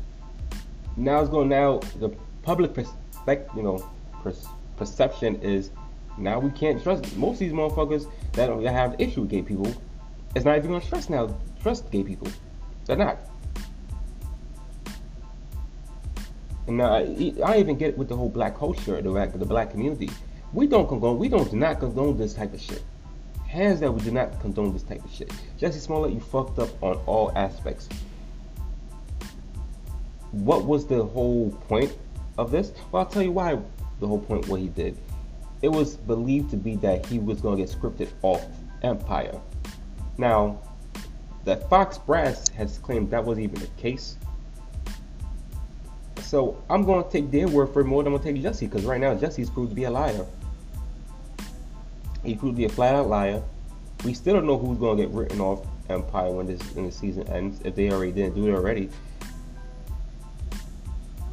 Now 0.97 1.21
it's 1.21 1.29
going 1.29 1.49
now 1.49 1.79
the 1.99 2.11
public 2.43 2.75
perspective, 2.75 3.51
you 3.57 3.63
know, 3.63 3.91
perception 4.77 5.37
is 5.43 5.71
now 6.17 6.39
we 6.39 6.51
can't 6.51 6.83
trust 6.83 7.17
most 7.17 7.35
of 7.35 7.41
these 7.41 7.53
motherfuckers 7.53 8.11
that 8.33 8.51
have 8.73 8.97
issue 8.99 9.23
with 9.23 9.31
gay 9.31 9.43
people. 9.43 9.73
It's 10.35 10.45
not 10.45 10.57
even 10.57 10.73
gonna 10.73 10.85
trust 10.85 11.11
now. 11.11 11.35
Trust 11.63 11.91
gay 11.91 12.03
people. 12.03 12.29
They're 12.87 12.97
not. 12.97 13.19
And 16.67 16.77
now 16.77 16.95
I, 16.95 17.33
I 17.45 17.59
even 17.59 17.79
get 17.79 17.97
with 17.97 18.09
the 18.09 18.17
whole 18.17 18.29
black 18.29 18.59
culture, 18.59 19.01
the 19.01 19.11
black, 19.11 19.33
the 19.33 19.45
black 19.45 19.71
community. 19.71 20.11
We 20.53 20.67
don't 20.67 20.87
condone. 20.89 21.19
We 21.19 21.29
don't 21.29 21.51
do 21.51 21.57
not 21.57 21.81
condone 21.81 22.19
this 22.19 22.35
type 22.35 22.53
of 22.53 22.61
shit. 22.61 22.83
Hands 23.47 23.81
down, 23.81 23.95
we 23.95 24.03
do 24.03 24.11
not 24.11 24.39
condone 24.41 24.73
this 24.73 24.83
type 24.83 25.03
of 25.05 25.11
shit. 25.11 25.33
Jesse 25.57 25.79
Smollett, 25.79 26.13
you 26.13 26.21
fucked 26.21 26.59
up 26.59 26.83
on 26.83 26.97
all 27.07 27.33
aspects. 27.35 27.89
What 30.33 30.67
was 30.67 30.87
the 30.87 31.03
whole 31.03 31.51
point 31.69 31.97
of 32.39 32.51
this? 32.51 32.73
Well, 32.91 33.03
I'll 33.03 33.09
tell 33.11 33.23
you 33.23 33.33
why 33.33 33.59
the 34.01 34.07
whole 34.07 34.21
point 34.21 34.49
what 34.49 34.61
he 34.61 34.69
did. 34.69 34.97
It 35.61 35.69
was 35.69 35.97
believed 35.97 36.51
to 36.53 36.57
be 36.57 36.77
that 36.77 37.05
he 37.05 37.19
was 37.19 37.41
going 37.41 37.59
to 37.59 37.65
get 37.65 37.75
scripted 37.75 38.09
off 38.23 38.47
Empire. 38.83 39.39
Now, 40.17 40.61
the 41.45 41.57
Fox 41.57 41.99
Brass 41.99 42.49
has 42.51 42.79
claimed 42.79 43.11
that 43.11 43.25
wasn't 43.25 43.45
even 43.45 43.61
the 43.61 43.81
case. 43.81 44.17
So 46.23 46.63
I'm 46.69 46.85
going 46.85 47.03
to 47.05 47.11
take 47.11 47.31
their 47.31 47.49
word 47.49 47.73
for 47.73 47.83
more 47.83 48.03
than 48.03 48.13
I'm 48.13 48.21
going 48.21 48.35
to 48.35 48.35
take 48.35 48.43
Jesse 48.43 48.67
because 48.67 48.85
right 48.85 49.01
now 49.01 49.15
Jesse's 49.15 49.51
proved 49.51 49.71
to 49.71 49.75
be 49.75 49.85
a 49.85 49.91
liar. 49.91 50.27
He 52.23 52.35
proved 52.35 52.57
to 52.57 52.59
be 52.59 52.65
a 52.67 52.69
flat 52.69 52.95
out 52.95 53.09
liar. 53.09 53.43
We 54.05 54.15
still 54.15 54.35
don't 54.35 54.47
know 54.47 54.59
who's 54.59 54.79
going 54.79 54.99
to 54.99 55.05
get 55.05 55.13
written 55.13 55.41
off 55.41 55.67
Empire 55.89 56.31
when 56.31 56.47
this 56.47 56.61
when 56.75 56.91
season 56.93 57.27
ends, 57.29 57.61
if 57.65 57.75
they 57.75 57.91
already 57.91 58.13
didn't 58.13 58.35
do 58.35 58.47
it 58.49 58.55
already. 58.55 58.91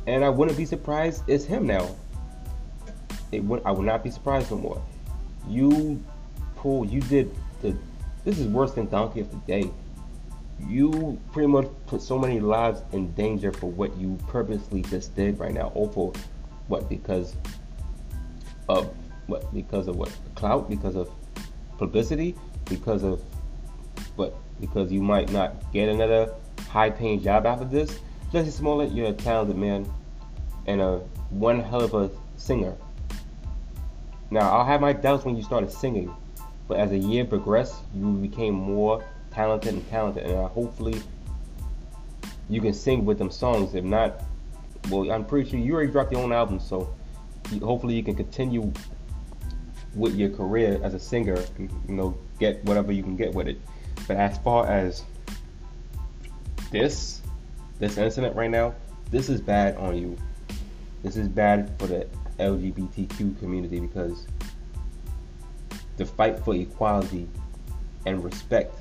And 0.08 0.24
I 0.24 0.30
wouldn't 0.30 0.58
be 0.58 0.66
surprised 0.66 1.24
it's 1.28 1.46
him 1.46 1.66
now. 1.66 1.96
It 3.32 3.44
would 3.44 3.62
I 3.66 3.72
would 3.72 3.86
not 3.86 4.04
be 4.04 4.12
surprised 4.12 4.52
no 4.52 4.58
more. 4.58 4.82
You 5.48 6.04
pull 6.56 6.86
you 6.86 7.02
did 7.02 7.34
the 7.62 7.76
this 8.24 8.40
is 8.40 8.48
worse 8.48 8.72
than 8.74 8.88
Donkey 8.88 9.22
of 9.22 9.32
the 9.32 9.38
Day. 9.38 9.72
You 10.68 11.20
pretty 11.32 11.48
much 11.48 11.68
put 11.86 12.02
so 12.02 12.18
many 12.18 12.40
lives 12.40 12.82
in 12.94 13.12
danger 13.14 13.52
for 13.52 13.70
what 13.70 13.96
you 13.98 14.18
purposely 14.28 14.82
just 14.84 15.16
did 15.16 15.40
right 15.40 15.54
now. 15.54 15.72
Oh, 15.76 15.84
Over 15.86 16.18
what 16.68 16.90
because 16.90 17.36
of 18.68 18.90
what? 19.28 19.54
Because 19.54 19.88
of 19.88 19.96
what? 19.96 20.12
Clout? 20.36 20.70
Because 20.70 20.96
of 20.96 21.10
publicity? 21.78 22.36
Because 22.66 23.04
of 23.04 23.22
what? 24.16 24.36
Because 24.60 24.92
you 24.92 25.02
might 25.02 25.32
not 25.32 25.72
get 25.72 25.90
another 25.90 26.34
high-paying 26.70 27.22
job 27.22 27.46
after 27.46 27.66
this. 27.66 28.00
Jussie 28.32 28.52
Smollett, 28.52 28.92
you're 28.92 29.08
a 29.08 29.14
talented 29.14 29.56
man 29.56 29.92
and 30.66 30.82
a 30.82 30.98
one 31.30 31.60
hell 31.60 31.84
of 31.84 31.94
a 31.94 32.10
singer. 32.38 32.76
Now, 34.32 34.52
I'll 34.52 34.66
have 34.66 34.82
my 34.82 34.94
doubts 34.94 35.26
when 35.26 35.38
you 35.38 35.44
started 35.44 35.72
singing, 35.72 36.14
but 36.68 36.80
as 36.80 36.90
the 36.90 36.98
year 36.98 37.24
progressed, 37.26 37.76
you 37.94 38.14
became 38.14 38.56
more 38.56 39.06
talented 39.32 39.74
and 39.76 39.90
talented, 39.90 40.24
and 40.24 40.48
hopefully 40.48 41.02
you 42.50 42.62
can 42.62 42.74
sing 42.74 43.06
with 43.06 43.20
them 43.20 43.30
songs. 43.30 43.76
If 43.76 43.84
not, 43.84 44.24
well, 44.90 45.12
I'm 45.12 45.26
pretty 45.26 45.50
sure 45.50 45.60
you 45.60 45.74
already 45.74 45.92
dropped 45.92 46.12
your 46.12 46.22
own 46.22 46.34
album, 46.34 46.60
so 46.60 46.94
hopefully 47.62 47.96
you 47.96 48.04
can 48.04 48.16
continue 48.16 48.74
with 49.94 50.16
your 50.16 50.30
career 50.30 50.80
as 50.84 50.94
a 50.94 51.00
singer, 51.00 51.42
you 51.58 51.70
know, 51.88 52.18
get 52.40 52.64
whatever 52.66 52.92
you 52.92 53.04
can 53.04 53.16
get 53.16 53.34
with 53.34 53.48
it. 53.48 53.60
But 54.08 54.18
as 54.18 54.38
far 54.40 54.68
as 54.68 55.04
this, 56.72 57.22
this 57.80 57.98
incident 57.98 58.36
right 58.36 58.50
now, 58.50 58.74
this 59.12 59.30
is 59.30 59.42
bad 59.42 59.76
on 59.78 59.98
you. 59.98 60.18
This 61.04 61.18
is 61.18 61.28
bad 61.28 61.72
for 61.78 61.88
the 61.88 62.08
LGBTQ 62.40 63.40
community 63.40 63.80
because 63.80 64.28
the 65.98 66.06
fight 66.06 66.40
for 66.40 66.56
equality 66.56 67.28
and 68.06 68.24
respect 68.24 68.76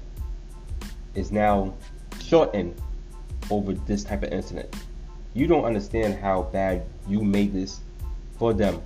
is 1.15 1.31
now 1.31 1.75
shortened 2.21 2.75
over 3.51 3.73
this 3.73 4.05
type 4.05 4.23
of 4.23 4.33
incident. 4.33 4.75
You 5.35 5.47
don't 5.47 5.65
understand 5.65 6.15
how 6.15 6.43
bad 6.43 6.85
you 7.09 7.23
made 7.23 7.53
this 7.53 7.81
for 8.39 8.53
them, 8.53 8.81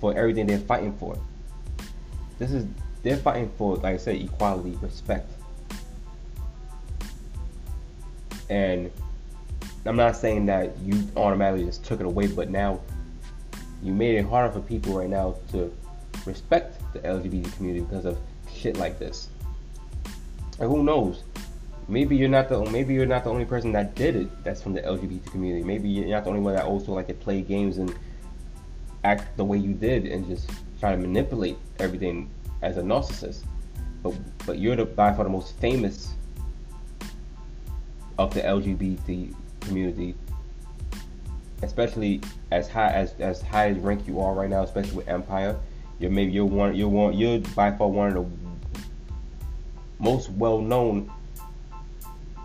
for 0.00 0.16
everything 0.16 0.46
they're 0.46 0.58
fighting 0.58 0.96
for. 0.98 1.18
This 2.38 2.52
is 2.52 2.66
they're 3.02 3.16
fighting 3.16 3.50
for, 3.56 3.76
like 3.76 3.94
I 3.94 3.96
said, 3.96 4.16
equality, 4.16 4.76
respect. 4.80 5.30
And 8.50 8.90
I'm 9.88 9.96
not 9.96 10.16
saying 10.16 10.44
that 10.46 10.76
you 10.84 11.02
automatically 11.16 11.64
just 11.64 11.82
took 11.82 12.00
it 12.00 12.04
away, 12.04 12.26
but 12.26 12.50
now 12.50 12.80
you 13.82 13.94
made 13.94 14.16
it 14.16 14.26
harder 14.26 14.52
for 14.52 14.60
people 14.60 14.98
right 14.98 15.08
now 15.08 15.36
to 15.52 15.74
respect 16.26 16.82
the 16.92 16.98
LGBT 16.98 17.56
community 17.56 17.84
because 17.86 18.04
of 18.04 18.18
shit 18.52 18.76
like 18.76 18.98
this. 18.98 19.28
And 20.60 20.68
who 20.68 20.82
knows? 20.82 21.22
Maybe 21.88 22.16
you're 22.16 22.28
not 22.28 22.50
the 22.50 22.62
maybe 22.66 22.92
you're 22.92 23.06
not 23.06 23.24
the 23.24 23.30
only 23.30 23.46
person 23.46 23.72
that 23.72 23.94
did 23.94 24.14
it. 24.14 24.44
That's 24.44 24.60
from 24.60 24.74
the 24.74 24.82
LGBT 24.82 25.30
community. 25.30 25.64
Maybe 25.64 25.88
you're 25.88 26.08
not 26.08 26.24
the 26.24 26.30
only 26.30 26.42
one 26.42 26.54
that 26.54 26.66
also 26.66 26.92
like 26.92 27.06
to 27.06 27.14
play 27.14 27.40
games 27.40 27.78
and 27.78 27.94
act 29.04 29.38
the 29.38 29.44
way 29.44 29.56
you 29.56 29.72
did 29.72 30.04
and 30.04 30.26
just 30.26 30.50
try 30.80 30.90
to 30.90 30.98
manipulate 30.98 31.56
everything 31.78 32.28
as 32.60 32.76
a 32.76 32.82
narcissist. 32.82 33.44
But 34.02 34.14
but 34.44 34.58
you're 34.58 34.76
the 34.76 34.84
by 34.84 35.14
far 35.14 35.24
the 35.24 35.30
most 35.30 35.56
famous 35.60 36.12
of 38.18 38.34
the 38.34 38.42
LGBT 38.42 39.34
community, 39.60 40.14
especially 41.62 42.20
as 42.50 42.68
high 42.68 42.90
as 42.90 43.12
as 43.20 43.40
high 43.42 43.70
as 43.70 43.78
rank 43.78 44.06
you 44.06 44.20
are 44.20 44.34
right 44.34 44.50
now, 44.50 44.62
especially 44.62 44.96
with 44.96 45.08
Empire. 45.08 45.56
You're 45.98 46.10
maybe 46.10 46.32
you're 46.32 46.44
one 46.44 46.74
you're 46.74 46.88
one 46.88 47.16
you're 47.16 47.40
by 47.54 47.72
far 47.72 47.88
one 47.88 48.08
of 48.08 48.14
the 48.14 48.26
most 49.98 50.30
well 50.30 50.60
known, 50.60 51.10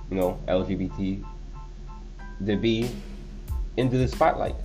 you 0.10 0.18
know, 0.18 0.40
LGBT 0.48 1.24
to 2.46 2.56
be 2.58 2.90
into 3.78 3.98
the 3.98 4.08
spotlight. 4.08 4.56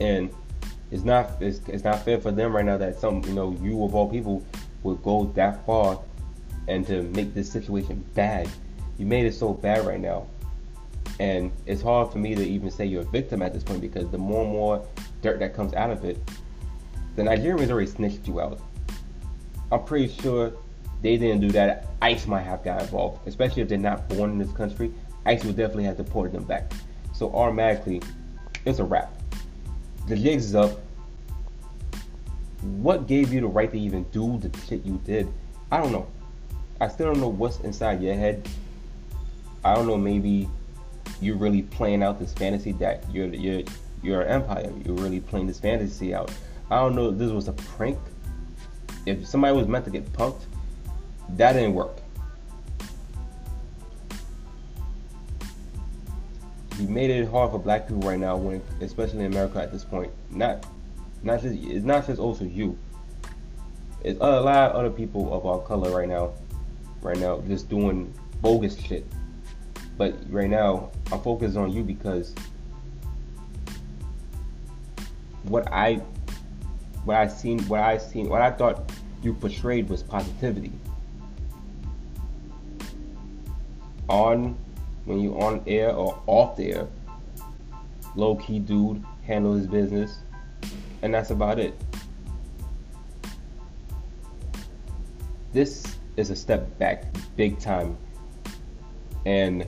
And 0.00 0.30
it's 0.90 1.04
not 1.04 1.40
it's, 1.40 1.60
it's 1.68 1.84
not 1.84 2.04
fair 2.04 2.20
for 2.20 2.30
them 2.30 2.54
right 2.54 2.64
now 2.64 2.76
that 2.78 3.00
some 3.00 3.22
you 3.24 3.32
know 3.32 3.56
you 3.60 3.84
of 3.84 3.94
all 3.94 4.08
people 4.08 4.44
would 4.82 5.02
go 5.02 5.32
that 5.34 5.64
far 5.64 6.00
and 6.68 6.86
to 6.86 7.02
make 7.02 7.34
this 7.34 7.50
situation 7.50 8.04
bad. 8.14 8.48
You 8.98 9.06
made 9.06 9.26
it 9.26 9.34
so 9.34 9.52
bad 9.52 9.86
right 9.86 10.00
now. 10.00 10.26
And 11.22 11.52
it's 11.66 11.80
hard 11.80 12.10
for 12.10 12.18
me 12.18 12.34
to 12.34 12.42
even 12.42 12.68
say 12.68 12.84
you're 12.84 13.02
a 13.02 13.04
victim 13.04 13.42
at 13.42 13.54
this 13.54 13.62
point 13.62 13.80
because 13.80 14.10
the 14.10 14.18
more 14.18 14.42
and 14.42 14.52
more 14.52 14.84
dirt 15.22 15.38
that 15.38 15.54
comes 15.54 15.72
out 15.72 15.90
of 15.90 16.04
it, 16.04 16.18
the 17.14 17.22
Nigerians 17.22 17.70
already 17.70 17.86
snitched 17.86 18.26
you 18.26 18.40
out. 18.40 18.60
I'm 19.70 19.84
pretty 19.84 20.12
sure 20.20 20.52
they 21.00 21.16
didn't 21.16 21.40
do 21.40 21.52
that. 21.52 21.86
ICE 22.02 22.26
might 22.26 22.42
have 22.42 22.64
got 22.64 22.82
involved, 22.82 23.28
especially 23.28 23.62
if 23.62 23.68
they're 23.68 23.78
not 23.78 24.08
born 24.08 24.30
in 24.30 24.38
this 24.38 24.50
country. 24.50 24.92
ICE 25.24 25.44
would 25.44 25.56
definitely 25.56 25.84
have 25.84 25.96
deported 25.96 26.32
them 26.32 26.42
back. 26.42 26.72
So 27.14 27.32
automatically, 27.32 28.02
it's 28.64 28.80
a 28.80 28.84
wrap 28.84 29.14
the 30.08 30.16
jigs 30.16 30.46
is 30.46 30.54
up. 30.54 30.78
what 32.60 33.06
gave 33.06 33.32
you 33.32 33.40
the 33.40 33.46
right 33.46 33.70
to 33.70 33.78
even 33.78 34.02
do 34.10 34.38
the 34.38 34.50
shit 34.66 34.84
you 34.84 35.00
did? 35.04 35.32
I 35.70 35.78
don't 35.80 35.92
know. 35.92 36.06
I 36.80 36.88
still 36.88 37.06
don't 37.06 37.20
know 37.20 37.28
what's 37.28 37.60
inside 37.60 38.02
your 38.02 38.14
head. 38.14 38.48
I 39.64 39.74
don't 39.74 39.86
know. 39.86 39.96
Maybe 39.96 40.48
you're 41.22 41.36
really 41.36 41.62
playing 41.62 42.02
out 42.02 42.18
this 42.18 42.32
fantasy 42.32 42.72
that 42.72 43.04
you're 43.12 43.28
you're 43.28 43.62
you're 44.02 44.22
an 44.22 44.28
empire. 44.28 44.72
You're 44.84 44.96
really 44.96 45.20
playing 45.20 45.46
this 45.46 45.60
fantasy 45.60 46.12
out. 46.14 46.32
I 46.70 46.76
don't 46.76 46.96
know 46.96 47.10
if 47.10 47.18
this 47.18 47.30
was 47.30 47.48
a 47.48 47.52
prank. 47.52 47.98
If 49.06 49.26
somebody 49.26 49.56
was 49.56 49.68
meant 49.68 49.84
to 49.84 49.90
get 49.90 50.12
punked, 50.12 50.42
that 51.36 51.52
didn't 51.52 51.74
work. 51.74 51.98
You 56.78 56.88
made 56.88 57.10
it 57.10 57.28
hard 57.28 57.52
for 57.52 57.58
black 57.58 57.86
people 57.86 58.02
right 58.02 58.18
now, 58.18 58.36
when 58.36 58.60
especially 58.80 59.20
in 59.20 59.26
America 59.26 59.62
at 59.62 59.70
this 59.70 59.84
point. 59.84 60.10
Not, 60.30 60.66
not 61.22 61.42
just 61.42 61.54
it's 61.62 61.84
not 61.84 62.06
just 62.06 62.18
also 62.18 62.44
you. 62.44 62.76
It's 64.02 64.18
a 64.20 64.40
lot 64.40 64.70
of 64.70 64.76
other 64.76 64.90
people 64.90 65.32
of 65.32 65.46
our 65.46 65.60
color 65.60 65.96
right 65.96 66.08
now, 66.08 66.32
right 67.02 67.18
now 67.18 67.40
just 67.46 67.68
doing 67.68 68.12
bogus 68.40 68.76
shit. 68.76 69.06
But 69.96 70.14
right 70.30 70.48
now, 70.48 70.90
I'm 71.10 71.20
focused 71.20 71.56
on 71.56 71.72
you 71.72 71.82
because 71.82 72.34
what 75.44 75.70
I 75.72 75.94
what 77.04 77.16
I 77.16 77.28
seen 77.28 77.60
what 77.64 77.80
I 77.80 77.98
seen 77.98 78.28
what 78.28 78.42
I 78.42 78.50
thought 78.50 78.92
you 79.22 79.34
portrayed 79.34 79.88
was 79.88 80.02
positivity. 80.02 80.72
On 84.08 84.56
when 85.04 85.20
you 85.20 85.38
on 85.40 85.62
air 85.66 85.92
or 85.94 86.20
off 86.26 86.56
the 86.56 86.72
air, 86.72 86.86
low 88.14 88.36
key 88.36 88.58
dude, 88.58 89.02
handle 89.24 89.54
his 89.54 89.66
business, 89.66 90.18
and 91.02 91.12
that's 91.12 91.30
about 91.30 91.58
it. 91.58 91.74
This 95.52 95.96
is 96.16 96.30
a 96.30 96.36
step 96.36 96.78
back, 96.78 97.04
big 97.36 97.58
time, 97.58 97.96
and 99.24 99.66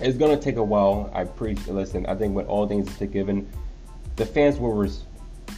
it's 0.00 0.18
gonna 0.18 0.36
take 0.36 0.56
a 0.56 0.62
while. 0.62 1.10
I 1.14 1.24
preach. 1.24 1.66
Listen, 1.66 2.06
I 2.06 2.14
think 2.14 2.34
when 2.34 2.46
all 2.46 2.66
things 2.66 3.00
are 3.00 3.06
given, 3.06 3.48
the 4.16 4.26
fans 4.26 4.58
will 4.58 4.72
res- 4.72 5.04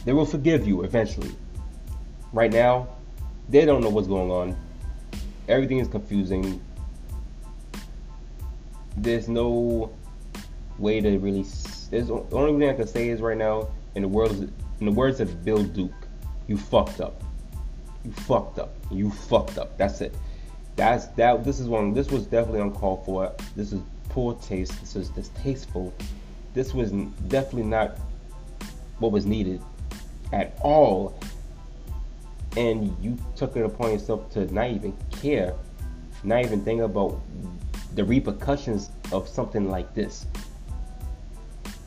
they 0.05 0.13
will 0.13 0.25
forgive 0.25 0.67
you 0.67 0.83
eventually. 0.83 1.31
Right 2.31 2.51
now, 2.51 2.87
they 3.49 3.65
don't 3.65 3.81
know 3.81 3.89
what's 3.89 4.07
going 4.07 4.31
on. 4.31 4.57
Everything 5.47 5.79
is 5.79 5.87
confusing. 5.87 6.61
There's 8.97 9.27
no 9.27 9.91
way 10.77 11.01
to 11.01 11.17
really. 11.17 11.45
There's 11.89 12.07
the 12.07 12.25
only 12.31 12.59
thing 12.59 12.69
I 12.69 12.77
can 12.77 12.87
say 12.87 13.09
is 13.09 13.21
right 13.21 13.37
now 13.37 13.69
in 13.95 14.01
the 14.01 14.07
world, 14.07 14.51
in 14.79 14.85
the 14.85 14.91
words 14.91 15.19
of 15.19 15.43
Bill 15.43 15.63
Duke, 15.63 15.91
you 16.47 16.57
fucked 16.57 17.01
up. 17.01 17.23
You 18.03 18.11
fucked 18.11 18.59
up. 18.59 18.75
You 18.91 19.09
fucked 19.09 19.57
up. 19.57 19.77
That's 19.77 20.01
it. 20.01 20.13
That's 20.75 21.07
that. 21.07 21.43
This 21.43 21.59
is 21.59 21.67
one. 21.67 21.93
This 21.93 22.11
was 22.11 22.25
definitely 22.25 22.61
uncalled 22.61 23.05
for. 23.05 23.33
This 23.55 23.71
is 23.71 23.81
poor 24.09 24.35
taste. 24.35 24.79
This 24.81 24.95
is 24.95 25.09
distasteful. 25.09 25.93
This 26.53 26.73
was 26.73 26.91
definitely 27.27 27.63
not 27.63 27.97
what 28.99 29.11
was 29.11 29.25
needed 29.25 29.61
at 30.31 30.57
all. 30.61 31.17
And 32.57 32.95
you 33.01 33.17
took 33.35 33.55
it 33.57 33.65
upon 33.65 33.91
yourself 33.91 34.29
to 34.31 34.51
not 34.53 34.69
even 34.69 34.95
care, 35.11 35.53
not 36.23 36.43
even 36.43 36.63
think 36.63 36.81
about 36.81 37.19
the 37.95 38.03
repercussions 38.03 38.89
of 39.11 39.27
something 39.27 39.69
like 39.69 39.93
this. 39.93 40.25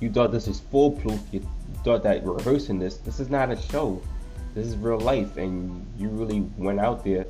You 0.00 0.10
thought 0.10 0.32
this 0.32 0.46
was 0.46 0.60
foolproof. 0.60 1.20
You 1.32 1.46
thought 1.84 2.02
that 2.02 2.24
rehearsing 2.24 2.78
this, 2.78 2.98
this 2.98 3.20
is 3.20 3.30
not 3.30 3.50
a 3.50 3.60
show. 3.60 4.00
This 4.54 4.66
is 4.66 4.76
real 4.76 5.00
life. 5.00 5.36
And 5.36 5.86
you 5.98 6.08
really 6.08 6.40
went 6.56 6.80
out 6.80 7.04
there 7.04 7.26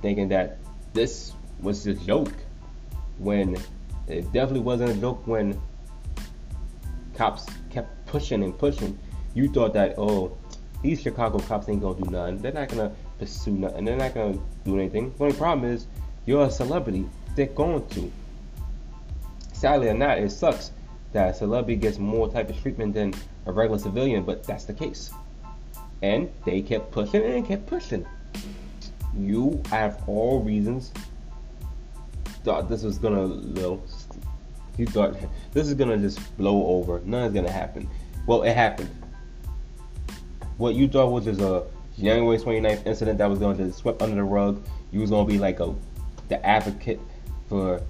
thinking 0.00 0.28
that 0.28 0.58
this 0.92 1.32
was 1.60 1.86
a 1.86 1.94
joke 1.94 2.32
when 3.18 3.56
it 4.08 4.32
definitely 4.32 4.60
wasn't 4.60 4.90
a 4.90 4.94
joke 4.94 5.26
when 5.26 5.60
cops 7.14 7.46
kept 7.70 8.06
pushing 8.06 8.42
and 8.42 8.56
pushing. 8.58 8.98
You 9.34 9.48
thought 9.48 9.74
that, 9.74 9.94
oh, 9.98 10.36
these 10.82 11.00
Chicago 11.00 11.38
cops 11.38 11.68
ain't 11.68 11.80
gonna 11.80 12.02
do 12.02 12.10
nothing. 12.10 12.38
They're 12.38 12.52
not 12.52 12.68
gonna 12.68 12.92
pursue 13.18 13.52
nothing. 13.52 13.84
They're 13.84 13.96
not 13.96 14.14
gonna 14.14 14.38
do 14.64 14.78
anything. 14.78 15.14
The 15.16 15.24
only 15.24 15.36
problem 15.36 15.70
is 15.70 15.86
you're 16.26 16.46
a 16.46 16.50
celebrity. 16.50 17.08
They're 17.36 17.46
going 17.46 17.86
to. 17.88 18.12
Sadly 19.52 19.88
or 19.88 19.94
not, 19.94 20.18
it 20.18 20.30
sucks 20.30 20.72
that 21.12 21.30
a 21.30 21.34
celebrity 21.34 21.76
gets 21.76 21.98
more 21.98 22.28
type 22.28 22.50
of 22.50 22.60
treatment 22.60 22.94
than 22.94 23.14
a 23.46 23.52
regular 23.52 23.78
civilian, 23.78 24.24
but 24.24 24.44
that's 24.44 24.64
the 24.64 24.74
case. 24.74 25.12
And 26.02 26.30
they 26.44 26.62
kept 26.62 26.90
pushing 26.90 27.22
and 27.22 27.46
kept 27.46 27.66
pushing. 27.66 28.04
You 29.16 29.62
have 29.70 30.02
all 30.06 30.40
reasons 30.40 30.92
thought 32.44 32.68
this 32.68 32.82
was 32.82 32.98
gonna 32.98 33.26
you 33.26 33.82
you 34.78 34.86
thought 34.86 35.14
this 35.52 35.68
is 35.68 35.74
gonna 35.74 35.98
just 35.98 36.36
blow 36.36 36.66
over. 36.66 37.00
Nothing's 37.04 37.34
gonna 37.34 37.50
happen. 37.50 37.88
Well, 38.26 38.42
it 38.42 38.54
happened. 38.54 38.90
What 40.56 40.74
you 40.74 40.88
thought 40.88 41.10
was 41.10 41.24
just 41.24 41.40
a 41.40 41.64
January 41.98 42.38
29th 42.38 42.86
incident 42.86 43.18
that 43.18 43.28
was 43.28 43.38
gonna 43.38 43.56
just 43.56 43.78
swept 43.78 44.02
under 44.02 44.16
the 44.16 44.24
rug. 44.24 44.64
You 44.90 45.00
was 45.00 45.10
gonna 45.10 45.26
be 45.26 45.38
like 45.38 45.60
a 45.60 45.74
the 46.28 46.44
advocate 46.44 47.00
for 47.48 47.82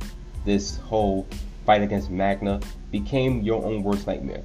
this 0.44 0.76
whole 0.78 1.26
fight 1.64 1.82
against 1.82 2.10
magna 2.10 2.60
became 2.90 3.42
your 3.42 3.64
own 3.64 3.82
worst 3.82 4.06
nightmare. 4.06 4.42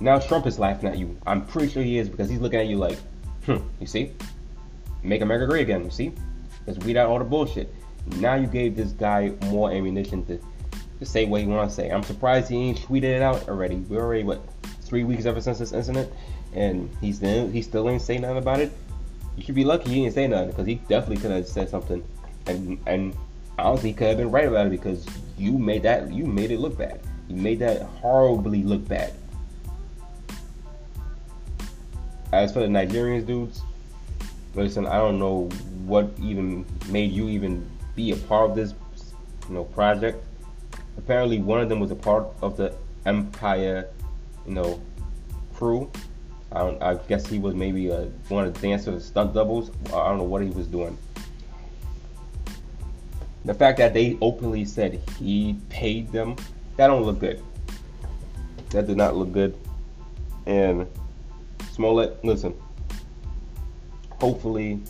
Now 0.00 0.18
Trump 0.18 0.46
is 0.46 0.58
laughing 0.58 0.90
at 0.90 0.98
you. 0.98 1.16
I'm 1.26 1.44
pretty 1.46 1.72
sure 1.72 1.82
he 1.82 1.98
is 1.98 2.08
because 2.08 2.28
he's 2.28 2.40
looking 2.40 2.60
at 2.60 2.66
you 2.66 2.76
like, 2.76 2.98
hmm, 3.46 3.56
you 3.80 3.86
see? 3.86 4.12
Make 5.02 5.22
America 5.22 5.46
great 5.46 5.62
again, 5.62 5.90
see? 5.90 6.12
Let's 6.66 6.78
weed 6.84 6.96
out 6.96 7.08
all 7.08 7.18
the 7.18 7.24
bullshit. 7.24 7.72
Now 8.16 8.34
you 8.34 8.46
gave 8.46 8.76
this 8.76 8.92
guy 8.92 9.32
more 9.46 9.70
ammunition 9.70 10.24
to, 10.26 10.38
to 10.98 11.06
say 11.06 11.24
what 11.26 11.40
he 11.40 11.46
wants 11.46 11.76
to 11.76 11.82
say. 11.82 11.90
I'm 11.90 12.02
surprised 12.02 12.50
he 12.50 12.56
ain't 12.56 12.78
tweeted 12.78 13.04
it 13.04 13.22
out 13.22 13.48
already. 13.48 13.76
We're 13.76 14.00
already 14.00 14.24
what 14.24 14.40
three 14.82 15.04
weeks 15.04 15.26
ever 15.26 15.40
since 15.40 15.58
this 15.58 15.72
incident, 15.72 16.10
and 16.54 16.90
he's 17.00 17.16
still 17.16 17.48
he 17.48 17.62
still 17.62 17.88
ain't 17.88 18.02
say 18.02 18.18
nothing 18.18 18.38
about 18.38 18.60
it. 18.60 18.72
You 19.36 19.44
should 19.44 19.54
be 19.54 19.64
lucky 19.64 19.90
he 19.90 20.02
didn't 20.02 20.14
say 20.14 20.26
nothing 20.26 20.48
because 20.48 20.66
he 20.66 20.76
definitely 20.88 21.18
could 21.18 21.30
have 21.30 21.46
said 21.46 21.68
something, 21.68 22.02
and 22.46 22.78
and 22.86 23.14
honestly 23.58 23.92
could 23.92 24.08
have 24.08 24.16
been 24.16 24.30
right 24.30 24.46
about 24.46 24.66
it 24.66 24.70
because 24.70 25.06
you 25.36 25.58
made 25.58 25.82
that 25.82 26.12
you 26.12 26.24
made 26.24 26.50
it 26.50 26.58
look 26.58 26.76
bad. 26.76 27.00
You 27.28 27.36
made 27.36 27.58
that 27.60 27.82
horribly 27.82 28.62
look 28.62 28.86
bad. 28.88 29.12
As 32.32 32.52
for 32.52 32.60
the 32.60 32.66
Nigerians 32.66 33.26
dudes, 33.26 33.62
listen, 34.54 34.86
I 34.86 34.96
don't 34.96 35.18
know 35.18 35.48
what 35.84 36.10
even 36.22 36.64
made 36.88 37.12
you 37.12 37.28
even 37.28 37.68
be 37.94 38.12
a 38.12 38.16
part 38.16 38.50
of 38.50 38.56
this, 38.56 38.74
you 39.48 39.54
know, 39.54 39.64
project. 39.64 40.24
Apparently, 40.96 41.38
one 41.38 41.60
of 41.60 41.68
them 41.68 41.80
was 41.80 41.90
a 41.90 41.96
part 41.96 42.26
of 42.42 42.56
the 42.56 42.74
Empire, 43.06 43.88
you 44.46 44.54
know, 44.54 44.80
crew. 45.54 45.90
I, 46.52 46.76
I 46.80 46.94
guess 46.94 47.26
he 47.26 47.38
was 47.38 47.54
maybe 47.54 47.88
a, 47.88 48.04
one 48.28 48.46
of 48.46 48.54
the 48.54 48.60
dancers, 48.60 49.04
stunt 49.04 49.34
doubles. 49.34 49.70
I 49.86 50.08
don't 50.08 50.18
know 50.18 50.24
what 50.24 50.42
he 50.42 50.50
was 50.50 50.66
doing. 50.66 50.96
The 53.44 53.54
fact 53.54 53.78
that 53.78 53.94
they 53.94 54.18
openly 54.20 54.64
said 54.64 55.00
he 55.18 55.56
paid 55.68 56.12
them, 56.12 56.36
that 56.76 56.88
don't 56.88 57.02
look 57.02 57.18
good. 57.18 57.42
That 58.70 58.86
did 58.86 58.96
not 58.96 59.16
look 59.16 59.32
good. 59.32 59.56
And 60.46 60.86
Smollett, 61.72 62.22
listen. 62.24 62.54
Hopefully 64.20 64.80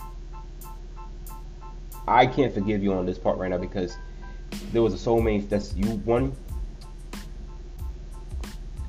I 2.08 2.26
can't 2.26 2.52
forgive 2.52 2.82
you 2.82 2.94
on 2.94 3.04
this 3.04 3.18
part 3.18 3.36
right 3.38 3.50
now 3.50 3.58
because 3.58 3.96
there 4.72 4.82
was 4.82 4.94
a 4.94 4.96
soulmate 4.96 5.48
that's 5.48 5.74
you 5.74 5.86
one. 6.04 6.34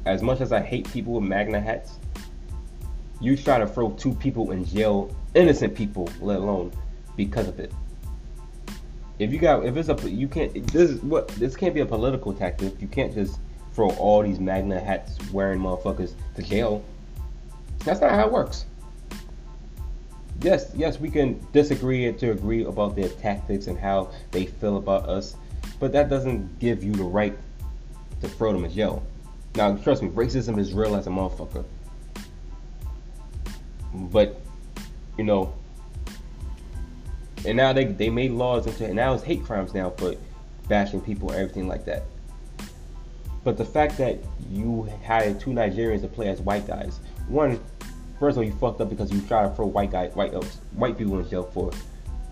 As 0.05 0.21
much 0.21 0.39
as 0.39 0.53
I 0.53 0.61
hate 0.61 0.89
people 0.91 1.13
with 1.13 1.23
magna 1.25 1.59
hats, 1.59 1.99
you 3.19 3.35
try 3.35 3.59
to 3.59 3.67
throw 3.67 3.91
two 3.91 4.13
people 4.15 4.51
in 4.51 4.63
jail, 4.63 5.13
innocent 5.35 5.75
people, 5.75 6.09
let 6.21 6.37
alone 6.37 6.71
because 7.17 7.49
of 7.49 7.59
it. 7.59 7.73
If 9.19 9.33
you 9.33 9.39
got, 9.39 9.65
if 9.65 9.75
it's 9.75 9.89
a, 9.89 10.09
you 10.09 10.29
can't. 10.29 10.53
This 10.71 10.89
is 10.89 11.01
what 11.03 11.27
this 11.27 11.57
can't 11.57 11.73
be 11.73 11.81
a 11.81 11.85
political 11.85 12.33
tactic. 12.33 12.81
You 12.81 12.87
can't 12.87 13.13
just 13.13 13.37
throw 13.73 13.89
all 13.91 14.23
these 14.23 14.39
magna 14.39 14.79
hats 14.79 15.17
wearing 15.33 15.59
motherfuckers 15.59 16.13
to 16.35 16.41
jail. 16.41 16.81
That's 17.83 17.99
not 17.99 18.11
how 18.11 18.27
it 18.27 18.31
works 18.31 18.65
yes, 20.41 20.71
yes, 20.75 20.99
we 20.99 21.09
can 21.09 21.45
disagree 21.51 22.11
to 22.11 22.31
agree 22.31 22.65
about 22.65 22.95
their 22.95 23.09
tactics 23.09 23.67
and 23.67 23.77
how 23.77 24.11
they 24.31 24.45
feel 24.45 24.77
about 24.77 25.07
us, 25.07 25.35
but 25.79 25.91
that 25.93 26.09
doesn't 26.09 26.59
give 26.59 26.83
you 26.83 26.93
the 26.93 27.03
right 27.03 27.37
to 28.21 28.27
throw 28.27 28.51
them 28.53 28.65
in 28.65 28.71
jail. 28.71 29.03
Now, 29.55 29.75
trust 29.77 30.03
me, 30.03 30.09
racism 30.09 30.57
is 30.57 30.73
real 30.73 30.95
as 30.95 31.07
a 31.07 31.09
motherfucker. 31.09 31.65
But, 33.93 34.39
you 35.17 35.23
know, 35.23 35.53
and 37.45 37.57
now 37.57 37.73
they, 37.73 37.85
they 37.85 38.09
made 38.09 38.31
laws 38.31 38.67
into 38.67 38.85
and 38.85 38.95
now 38.95 39.13
it's 39.13 39.23
hate 39.23 39.43
crimes 39.43 39.73
now 39.73 39.89
for 39.91 40.15
bashing 40.67 41.01
people 41.01 41.31
and 41.31 41.39
everything 41.39 41.67
like 41.67 41.85
that. 41.85 42.03
But 43.43 43.57
the 43.57 43.65
fact 43.65 43.97
that 43.97 44.19
you 44.51 44.89
hired 45.05 45.39
two 45.39 45.51
Nigerians 45.51 46.01
to 46.01 46.07
play 46.07 46.27
as 46.27 46.41
white 46.41 46.67
guys, 46.67 46.99
one, 47.27 47.59
First 48.19 48.35
of 48.35 48.39
all, 48.39 48.43
you 48.43 48.53
fucked 48.53 48.81
up 48.81 48.89
because 48.89 49.11
you 49.11 49.21
tried 49.21 49.47
to 49.49 49.55
throw 49.55 49.65
white 49.65 49.91
guy, 49.91 50.07
white 50.09 50.33
uh, 50.33 50.41
white 50.73 50.97
people 50.97 51.19
in 51.19 51.29
jail 51.29 51.43
for 51.43 51.71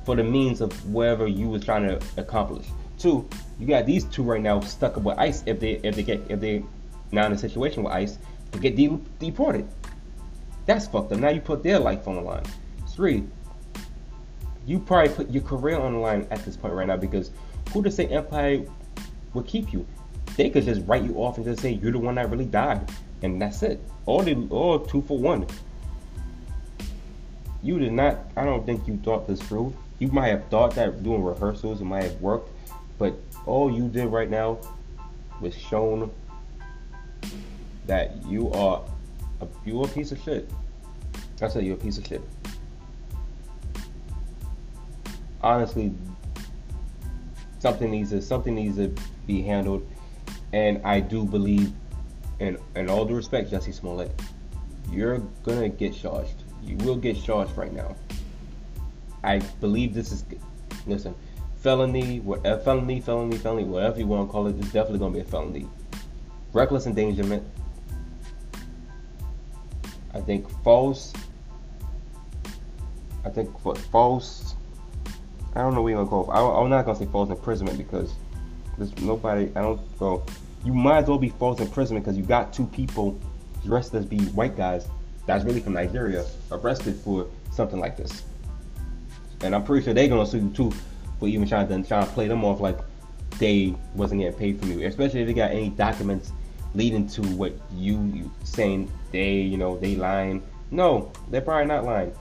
for 0.06 0.15
the 0.15 0.23
means 0.23 0.62
of 0.62 0.71
whatever 0.91 1.28
you 1.28 1.50
was 1.50 1.63
trying 1.63 1.88
to 1.88 2.02
accomplish. 2.17 2.65
Two, 2.97 3.28
you 3.60 3.67
got 3.67 3.86
these 3.86 4.04
two 4.06 4.23
right 4.23 4.41
now 4.41 4.60
stuck 4.60 4.97
up 4.97 5.04
with 5.04 5.17
ICE 5.17 5.43
if 5.45 5.60
they 5.60 5.73
if 5.84 5.95
they 5.95 6.04
get 6.04 6.21
if 6.30 6.39
they 6.39 6.63
now 7.12 7.26
in 7.26 7.32
a 7.32 7.38
situation 7.38 7.84
with 7.84 7.93
ICE 7.93 8.17
to 8.52 8.60
get 8.60 8.76
de- 8.76 9.00
deported. 9.19 9.67
That's 10.65 10.88
fucked 10.88 11.13
up. 11.13 11.19
Now 11.19 11.30
you 11.30 11.39
put 11.39 11.63
their 11.63 11.80
life 11.80 12.08
on 12.08 12.15
the 12.15 12.21
line. 12.21 12.43
Three, 12.89 13.23
you 14.65 14.80
probably 14.80 15.13
put 15.13 15.30
your 15.30 15.43
career 15.43 15.80
on 15.80 15.93
the 15.93 16.00
line 16.00 16.28
at 16.32 16.43
this 16.43 16.58
point 16.58 16.73
right 16.73 16.88
now 16.88 16.97
because 16.97 17.32
who 17.71 17.82
to 17.84 17.91
say 17.91 18.08
Empire 18.08 18.65
would 19.34 19.47
keep 19.47 19.71
you? 19.71 19.88
They 20.36 20.50
could 20.50 20.65
just 20.65 20.86
write 20.86 21.04
you 21.04 21.15
off 21.15 21.38
and 21.38 21.45
just 21.45 21.62
say 21.62 21.71
you're 21.71 21.93
the 21.93 22.00
one 22.00 22.15
that 22.15 22.30
really 22.30 22.45
died, 22.45 22.91
and 23.21 23.41
that's 23.41 23.63
it. 23.63 23.82
All 24.06 24.21
the 24.21 24.36
all 24.50 24.80
two 24.80 25.02
for 25.04 25.17
one. 25.17 25.47
You 27.63 27.80
did 27.80 27.93
not. 27.93 28.20
I 28.36 28.46
don't 28.46 28.65
think 28.65 28.88
you 28.88 28.98
thought 28.98 29.28
this 29.28 29.41
through. 29.41 29.76
You 30.00 30.10
might 30.10 30.28
have 30.28 30.46
thought 30.50 30.76
that 30.76 31.04
doing 31.04 31.24
rehearsals 31.24 31.82
it 31.82 31.86
might 31.86 32.04
have 32.04 32.22
worked, 32.22 32.50
but 33.00 33.15
all 33.46 33.72
you 33.72 33.88
did 33.88 34.08
right 34.08 34.30
now 34.30 34.60
was 35.41 35.56
shown 35.56 36.12
that 37.88 38.24
you 38.26 38.52
are 38.52 38.84
a, 39.41 39.48
you 39.65 39.84
a 39.84 39.88
piece 39.88 40.12
of 40.12 40.22
shit. 40.22 40.50
I 41.41 41.48
said 41.48 41.63
you're 41.63 41.76
a 41.76 41.80
piece 41.80 41.98
of 41.98 42.06
shit. 42.06 42.22
Honestly, 45.41 45.93
something 47.60 47.89
needs 47.89 48.10
to 48.12 48.22
something 48.22 48.54
needs 48.56 48.78
to 48.78 48.93
be 49.26 49.41
handled, 49.41 49.88
and 50.54 50.82
I 50.86 51.00
do 51.00 51.26
believe, 51.26 51.72
in 52.39 52.58
in 52.76 52.89
all 52.89 53.06
due 53.06 53.15
respect, 53.15 53.52
Jussie 53.52 53.74
Smollett, 53.74 54.12
you're 54.91 55.20
gonna 55.43 55.70
get 55.70 55.96
charged. 55.96 56.43
You 56.67 56.77
will 56.77 56.97
get 56.97 57.21
charged 57.21 57.58
right 57.58 57.73
now. 57.73 57.95
I 59.23 59.39
believe 59.60 59.93
this 59.93 60.12
is 60.12 60.25
listen 60.86 61.15
felony, 61.67 62.19
whatever 62.21 62.60
uh, 62.60 62.63
felony, 62.63 63.01
felony, 63.01 63.38
felony, 63.38 63.63
whatever 63.65 63.99
you 63.99 64.08
want 64.08 64.27
to 64.27 64.32
call 64.32 64.47
it, 64.47 64.56
it's 64.58 64.71
definitely 64.71 64.99
gonna 64.99 65.13
be 65.13 65.19
a 65.19 65.23
felony. 65.23 65.67
Reckless 66.53 66.88
endangerment. 66.88 67.43
I 70.13 70.21
think 70.21 70.49
false. 70.63 71.13
I 73.25 73.30
think 73.30 73.49
false. 73.91 74.56
I 75.56 75.62
don't 75.62 75.73
know 75.73 75.82
what 75.82 75.89
you 75.89 75.95
want 75.97 76.08
to 76.08 76.10
call. 76.10 76.32
It. 76.32 76.36
I, 76.36 76.62
I'm 76.62 76.69
not 76.69 76.86
gonna 76.86 76.97
say 76.97 77.06
false 77.06 77.30
imprisonment 77.30 77.77
because 77.77 78.13
there's 78.77 78.95
nobody. 79.01 79.51
I 79.56 79.62
don't. 79.62 79.82
Well, 79.99 80.25
you 80.63 80.73
might 80.73 80.99
as 80.99 81.10
well 81.10 81.17
be 81.17 81.30
false 81.30 81.60
imprisonment 81.60 82.06
because 82.06 82.17
you 82.17 82.23
got 82.23 82.53
two 82.53 82.67
people 82.67 83.19
dressed 83.65 83.93
as 83.93 84.06
be 84.06 84.19
white 84.27 84.56
guys 84.56 84.88
that's 85.28 85.44
really 85.44 85.60
from 85.60 85.74
Nigeria 85.74 86.26
arrested 86.52 86.96
for 86.96 87.28
something 87.52 87.80
like 87.80 87.98
this. 87.98 88.24
And 89.42 89.54
I'm 89.54 89.63
pretty 89.63 89.86
sure 89.86 89.94
they're 89.94 90.08
gonna 90.08 90.26
sue 90.26 90.40
you 90.40 90.50
too 90.50 90.74
for 91.20 91.28
even 91.28 91.48
trying 91.48 91.68
to 91.68 91.88
trying 91.88 92.08
to 92.08 92.12
play 92.13 92.28
them 92.28 92.44
off 92.44 92.60
like 92.60 92.80
they 93.38 93.76
wasn't 93.94 94.22
getting 94.22 94.40
paid 94.40 94.60
from 94.60 94.72
you, 94.72 94.88
especially 94.88 95.22
if 95.22 95.28
they 95.28 95.34
got 95.34 95.52
any 95.52 95.70
documents 95.70 96.32
leading 96.74 97.08
to 97.08 97.22
what 97.22 97.54
you, 97.74 98.02
you 98.13 98.32
saying 98.44 98.92
they, 99.12 99.34
you 99.34 99.58
know, 99.58 99.78
they 99.78 99.96
lying. 99.96 100.42
No, 100.72 101.12
they're 101.30 101.42
probably 101.42 101.68
not 101.68 101.84
lying. 101.84 102.13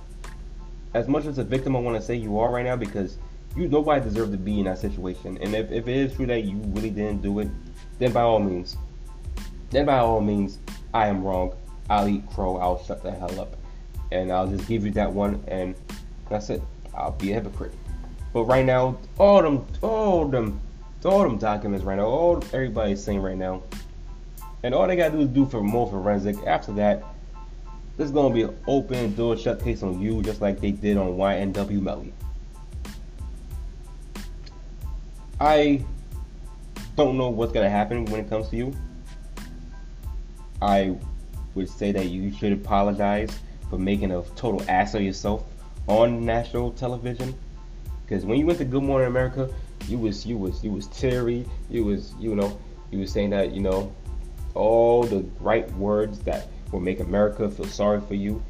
As 0.95 1.09
much 1.09 1.27
as 1.27 1.39
a 1.39 1.45
victim, 1.45 1.77
I 1.77 1.79
want 1.79 1.97
to 1.97 2.03
say 2.03 2.15
you 2.15 2.39
are 2.39 2.51
right 2.51 2.65
now 2.65 2.77
because 2.77 3.19
you 3.57 3.69
nobody 3.69 4.03
deserves 4.03 4.31
to 4.33 4.37
be 4.37 4.59
in 4.59 4.65
that 4.67 4.79
situation. 4.79 5.39
And 5.41 5.55
if, 5.55 5.71
if 5.71 5.89
it 5.89 5.97
is 5.97 6.15
true 6.15 6.27
that 6.27 6.45
you 6.45 6.57
really 6.67 6.91
didn't 6.91 7.23
do 7.23 7.39
it, 7.41 7.49
then 7.99 8.13
by 8.13 8.23
all 8.23 8.39
means, 8.39 8.77
then 9.71 9.87
by 9.87 9.99
all 9.99 10.21
means, 10.21 10.59
I 10.93 11.07
am 11.09 11.23
wrong. 11.23 11.55
I'll 11.89 12.09
eat 12.09 12.29
crow. 12.31 12.57
I'll 12.57 12.83
shut 12.85 13.03
the 13.03 13.13
hell 13.13 13.41
up, 13.41 13.57
and 14.13 14.33
I'll 14.33 14.47
just 14.47 14.67
give 14.69 14.85
you 14.85 14.91
that 14.93 15.13
one, 15.13 15.43
and 15.49 15.75
that's 16.29 16.51
it. 16.51 16.63
I'll 16.95 17.13
be 17.13 17.33
a 17.33 17.35
hypocrite. 17.35 17.75
But 18.33 18.45
right 18.45 18.65
now, 18.65 18.99
all 19.19 19.43
them, 19.43 19.67
all 19.83 20.27
them, 20.29 20.61
all 21.05 21.23
them 21.23 21.39
documents 21.39 21.85
right 21.85 21.97
now, 21.97 22.07
all 22.07 22.43
everybody's 22.53 23.03
saying 23.03 23.21
right 23.21 23.37
now, 23.37 23.63
and 24.63 24.75
all 24.75 24.87
they 24.87 24.97
gotta 24.97 25.13
do 25.13 25.21
is 25.21 25.29
do 25.29 25.47
for 25.47 25.63
more 25.63 25.89
forensic. 25.89 26.37
After 26.47 26.73
that, 26.73 27.05
there's 27.97 28.11
gonna 28.11 28.35
be 28.35 28.43
an 28.43 28.57
open 28.67 29.15
door 29.15 29.37
shut 29.37 29.63
case 29.63 29.83
on 29.83 30.01
you, 30.01 30.23
just 30.23 30.41
like 30.41 30.61
they 30.61 30.73
did 30.73 30.97
on 30.97 31.17
YNW 31.17 31.81
Melly. 31.81 32.13
I 35.41 35.85
don't 36.97 37.17
know 37.17 37.29
what's 37.29 37.53
gonna 37.53 37.71
happen 37.71 38.07
when 38.07 38.21
it 38.21 38.29
comes 38.29 38.49
to 38.49 38.57
you. 38.57 38.75
I 40.61 40.97
would 41.57 41.69
say 41.69 41.91
that 41.91 42.07
you 42.07 42.31
should 42.33 42.53
apologize 42.53 43.37
for 43.69 43.79
making 43.79 44.13
a 44.13 44.23
total 44.37 44.63
ass 44.69 44.95
of 44.95 45.03
yourself 45.03 45.45
on 45.89 46.25
national 46.25 46.71
television. 46.73 47.35
Because 48.05 48.25
when 48.25 48.39
you 48.39 48.47
went 48.47 48.59
to 48.59 48.65
Good 48.65 48.85
Morning 48.85 49.09
America, 49.09 49.49
you 49.89 49.99
was 49.99 50.25
you 50.25 50.37
was 50.37 50.63
you 50.63 50.71
was 50.71 50.87
teary. 50.89 51.45
You 51.69 51.85
was 51.85 52.15
you 52.21 52.37
know 52.37 52.57
you 52.93 53.01
was 53.01 53.11
saying 53.11 53.31
that 53.31 53.53
you 53.53 53.61
know 53.61 53.93
all 54.55 55.03
the 55.03 55.25
right 55.41 55.71
words 55.73 56.21
that 56.21 56.49
will 56.71 56.81
make 56.81 57.01
America 57.01 57.51
feel 57.51 57.67
sorry 57.67 58.01
for 58.01 58.15
you 58.15 58.43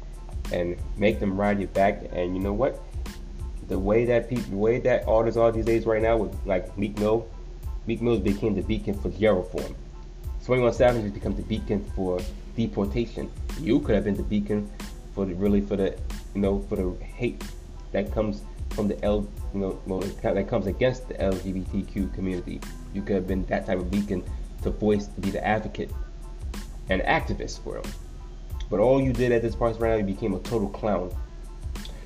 and 0.53 0.77
make 0.97 1.19
them 1.19 1.39
ride 1.39 1.59
your 1.59 1.69
back. 1.69 2.03
And 2.11 2.35
you 2.35 2.41
know 2.41 2.53
what? 2.53 2.79
The 3.67 3.79
way 3.79 4.05
that 4.05 4.29
people, 4.29 4.45
the 4.49 4.57
way 4.57 4.79
that 4.79 5.07
artists 5.07 5.37
are 5.37 5.51
these 5.51 5.65
days 5.65 5.85
right 5.85 6.01
now 6.01 6.17
with 6.17 6.35
like 6.45 6.77
Meek 6.77 6.97
Mill, 6.99 7.27
Meek 7.85 8.01
Mill 8.01 8.19
became 8.19 8.53
the 8.53 8.61
beacon 8.61 8.93
for 8.93 9.09
jail 9.09 9.35
reform. 9.35 9.75
21 10.45 10.73
Savage 10.73 11.03
has 11.03 11.11
become 11.11 11.35
the 11.35 11.41
beacon 11.43 11.83
for 11.93 12.19
deportation. 12.57 13.31
You 13.61 13.79
could 13.79 13.95
have 13.95 14.03
been 14.03 14.17
the 14.17 14.23
beacon 14.23 14.69
for 15.15 15.25
the 15.25 15.33
really 15.35 15.61
for 15.61 15.77
the 15.77 15.97
you 16.35 16.41
know 16.41 16.61
for 16.63 16.75
the 16.75 17.05
hate 17.05 17.41
that 17.93 18.11
comes 18.11 18.41
from 18.71 18.89
the 18.89 19.01
L 19.05 19.25
you 19.53 19.59
know 19.61 19.79
well, 19.85 19.99
that 19.99 20.47
comes 20.49 20.67
against 20.67 21.07
the 21.07 21.13
LGBTQ 21.13 22.13
community. 22.13 22.59
You 22.93 23.01
could 23.01 23.15
have 23.15 23.27
been 23.27 23.45
that 23.45 23.65
type 23.67 23.77
of 23.77 23.89
beacon 23.89 24.23
to 24.63 24.71
voice 24.71 25.07
to 25.07 25.21
be 25.21 25.29
the 25.29 25.45
advocate 25.45 25.91
and 26.89 27.01
activist 27.03 27.63
for 27.63 27.79
them. 27.79 27.91
But 28.69 28.79
all 28.79 29.01
you 29.01 29.13
did 29.13 29.31
at 29.31 29.41
this 29.41 29.55
point 29.55 29.79
right 29.79 29.91
now, 29.91 29.95
you 29.95 30.03
became 30.03 30.33
a 30.33 30.39
total 30.39 30.67
clown. 30.69 31.15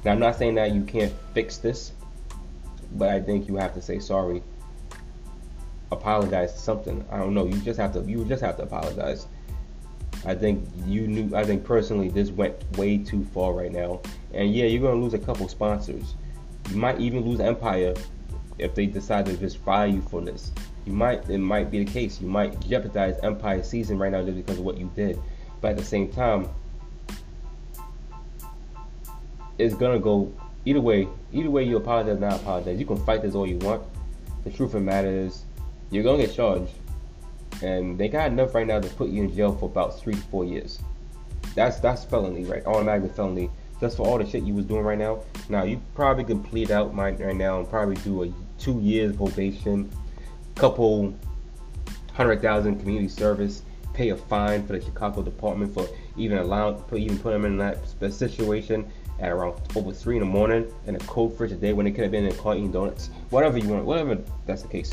Now 0.05 0.11
I'm 0.11 0.19
not 0.19 0.35
saying 0.35 0.55
that 0.55 0.73
you 0.73 0.83
can't 0.83 1.13
fix 1.33 1.57
this, 1.57 1.93
but 2.91 3.09
I 3.09 3.19
think 3.19 3.47
you 3.47 3.55
have 3.55 3.73
to 3.73 3.81
say 3.81 3.97
sorry 3.97 4.43
apologize 5.91 6.53
to 6.53 6.59
something. 6.59 7.05
I 7.11 7.17
don't 7.17 7.33
know. 7.33 7.45
You 7.45 7.57
just 7.59 7.79
have 7.79 7.93
to. 7.93 8.01
You 8.01 8.25
just 8.25 8.41
have 8.41 8.57
to 8.57 8.63
apologize. 8.63 9.27
I 10.25 10.35
think 10.35 10.67
you 10.85 11.07
knew. 11.07 11.35
I 11.35 11.43
think 11.43 11.63
personally, 11.63 12.09
this 12.09 12.29
went 12.29 12.55
way 12.77 12.97
too 12.97 13.23
far 13.33 13.53
right 13.53 13.71
now. 13.71 14.01
And 14.33 14.53
yeah, 14.53 14.65
you're 14.65 14.81
gonna 14.81 15.01
lose 15.01 15.13
a 15.13 15.19
couple 15.19 15.47
sponsors. 15.47 16.15
You 16.69 16.77
might 16.77 16.99
even 16.99 17.25
lose 17.25 17.39
Empire 17.39 17.95
if 18.59 18.75
they 18.75 18.85
decide 18.85 19.25
to 19.25 19.37
just 19.37 19.57
fire 19.57 19.87
you 19.87 20.01
for 20.01 20.21
this. 20.21 20.51
You 20.85 20.93
might. 20.93 21.27
It 21.29 21.39
might 21.39 21.71
be 21.71 21.83
the 21.83 21.91
case. 21.91 22.21
You 22.21 22.27
might 22.27 22.59
jeopardize 22.59 23.15
Empire 23.23 23.63
season 23.63 23.97
right 23.97 24.11
now 24.11 24.23
just 24.23 24.37
because 24.37 24.59
of 24.59 24.63
what 24.63 24.77
you 24.77 24.91
did. 24.95 25.19
But 25.59 25.71
at 25.71 25.77
the 25.77 25.83
same 25.83 26.11
time, 26.11 26.47
it's 29.57 29.75
gonna 29.75 29.99
go 29.99 30.31
either 30.65 30.81
way. 30.81 31.07
Either 31.33 31.49
way, 31.49 31.63
you 31.63 31.77
apologize, 31.77 32.17
or 32.17 32.19
not 32.19 32.33
apologize. 32.41 32.79
You 32.79 32.85
can 32.85 33.03
fight 33.05 33.21
this 33.21 33.33
all 33.33 33.47
you 33.47 33.57
want. 33.57 33.83
The 34.43 34.49
truth 34.51 34.73
of 34.73 34.73
the 34.73 34.79
matter 34.81 35.09
is, 35.09 35.45
you're 35.91 36.03
gonna 36.03 36.25
get 36.25 36.33
charged, 36.35 36.71
and 37.61 37.97
they 37.97 38.07
got 38.07 38.31
enough 38.31 38.55
right 38.55 38.65
now 38.65 38.79
to 38.79 38.89
put 38.89 39.09
you 39.09 39.23
in 39.23 39.35
jail 39.35 39.55
for 39.55 39.65
about 39.65 39.99
three 39.99 40.13
to 40.13 40.21
four 40.21 40.45
years. 40.45 40.79
That's 41.55 41.79
that's 41.79 42.03
felony, 42.03 42.45
right? 42.45 42.65
Automatic 42.65 43.13
felony. 43.15 43.49
Just 43.79 43.97
for 43.97 44.05
all 44.05 44.19
the 44.19 44.29
shit 44.29 44.43
you 44.43 44.53
was 44.53 44.65
doing 44.65 44.83
right 44.83 44.97
now. 44.97 45.23
Now 45.49 45.63
you 45.63 45.81
probably 45.95 46.23
can 46.23 46.43
plead 46.43 46.69
out 46.69 46.95
right 46.95 47.17
now 47.35 47.59
and 47.59 47.69
probably 47.69 47.95
do 47.95 48.23
a 48.23 48.33
two 48.59 48.79
years 48.79 49.15
probation, 49.15 49.91
couple 50.55 51.13
hundred 52.13 52.41
thousand 52.41 52.79
community 52.79 53.07
service, 53.07 53.63
pay 53.93 54.09
a 54.09 54.15
fine 54.15 54.65
for 54.65 54.73
the 54.73 54.85
Chicago 54.85 55.23
department 55.23 55.73
for 55.73 55.87
even 56.15 56.37
allowing, 56.37 56.75
put 56.83 56.99
even 56.99 57.17
put 57.17 57.31
them 57.31 57.45
in 57.45 57.57
that 57.57 57.79
situation 58.11 58.89
at 59.19 59.31
around 59.31 59.59
over 59.75 59.91
three 59.91 60.15
in 60.17 60.21
the 60.21 60.25
morning 60.25 60.71
in 60.87 60.95
a 60.95 60.99
cold 60.99 61.35
fridge 61.37 61.59
day 61.59 61.73
when 61.73 61.85
they 61.85 61.91
could 61.91 62.03
have 62.03 62.11
been 62.11 62.25
in 62.25 62.31
a 62.31 62.35
car 62.35 62.55
eating 62.55 62.71
donuts. 62.71 63.09
Whatever 63.29 63.57
you 63.57 63.67
want, 63.67 63.85
whatever 63.85 64.17
that's 64.45 64.61
the 64.61 64.67
case 64.67 64.91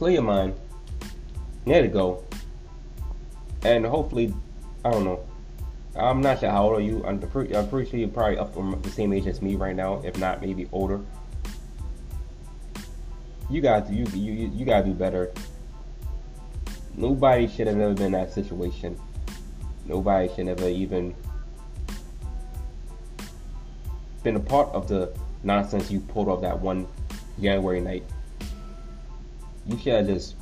clear 0.00 0.14
your 0.14 0.22
mind. 0.22 0.54
There 1.70 1.82
to 1.82 1.86
go. 1.88 2.24
And 3.62 3.86
hopefully, 3.86 4.34
I 4.84 4.90
don't 4.90 5.04
know. 5.04 5.24
I'm 5.94 6.20
not 6.20 6.40
sure 6.40 6.50
how 6.50 6.64
old 6.64 6.78
are 6.78 6.80
you. 6.80 7.04
I'm 7.06 7.20
pretty, 7.20 7.54
I'm 7.54 7.68
pretty 7.68 7.88
sure 7.88 8.00
you're 8.00 8.08
probably 8.08 8.38
up 8.38 8.52
from 8.52 8.82
the 8.82 8.90
same 8.90 9.12
age 9.12 9.28
as 9.28 9.40
me 9.40 9.54
right 9.54 9.76
now, 9.76 10.02
if 10.04 10.18
not 10.18 10.42
maybe 10.42 10.68
older. 10.72 11.00
You 13.48 13.60
to 13.62 13.86
you 13.88 14.04
you 14.06 14.50
you 14.52 14.64
gotta 14.64 14.84
do 14.84 14.94
better. 14.94 15.30
Nobody 16.96 17.46
should 17.46 17.68
have 17.68 17.78
ever 17.78 17.94
been 17.94 18.06
in 18.06 18.12
that 18.12 18.32
situation. 18.32 18.98
Nobody 19.84 20.28
should 20.34 20.48
ever 20.48 20.68
even 20.68 21.14
been 24.24 24.34
a 24.34 24.40
part 24.40 24.70
of 24.70 24.88
the 24.88 25.16
nonsense 25.44 25.88
you 25.88 26.00
pulled 26.00 26.28
off 26.28 26.40
that 26.40 26.58
one 26.58 26.88
January 27.40 27.80
night 27.80 28.02
you 29.66 29.78
should 29.78 29.94
have 29.94 30.06
just 30.06 30.34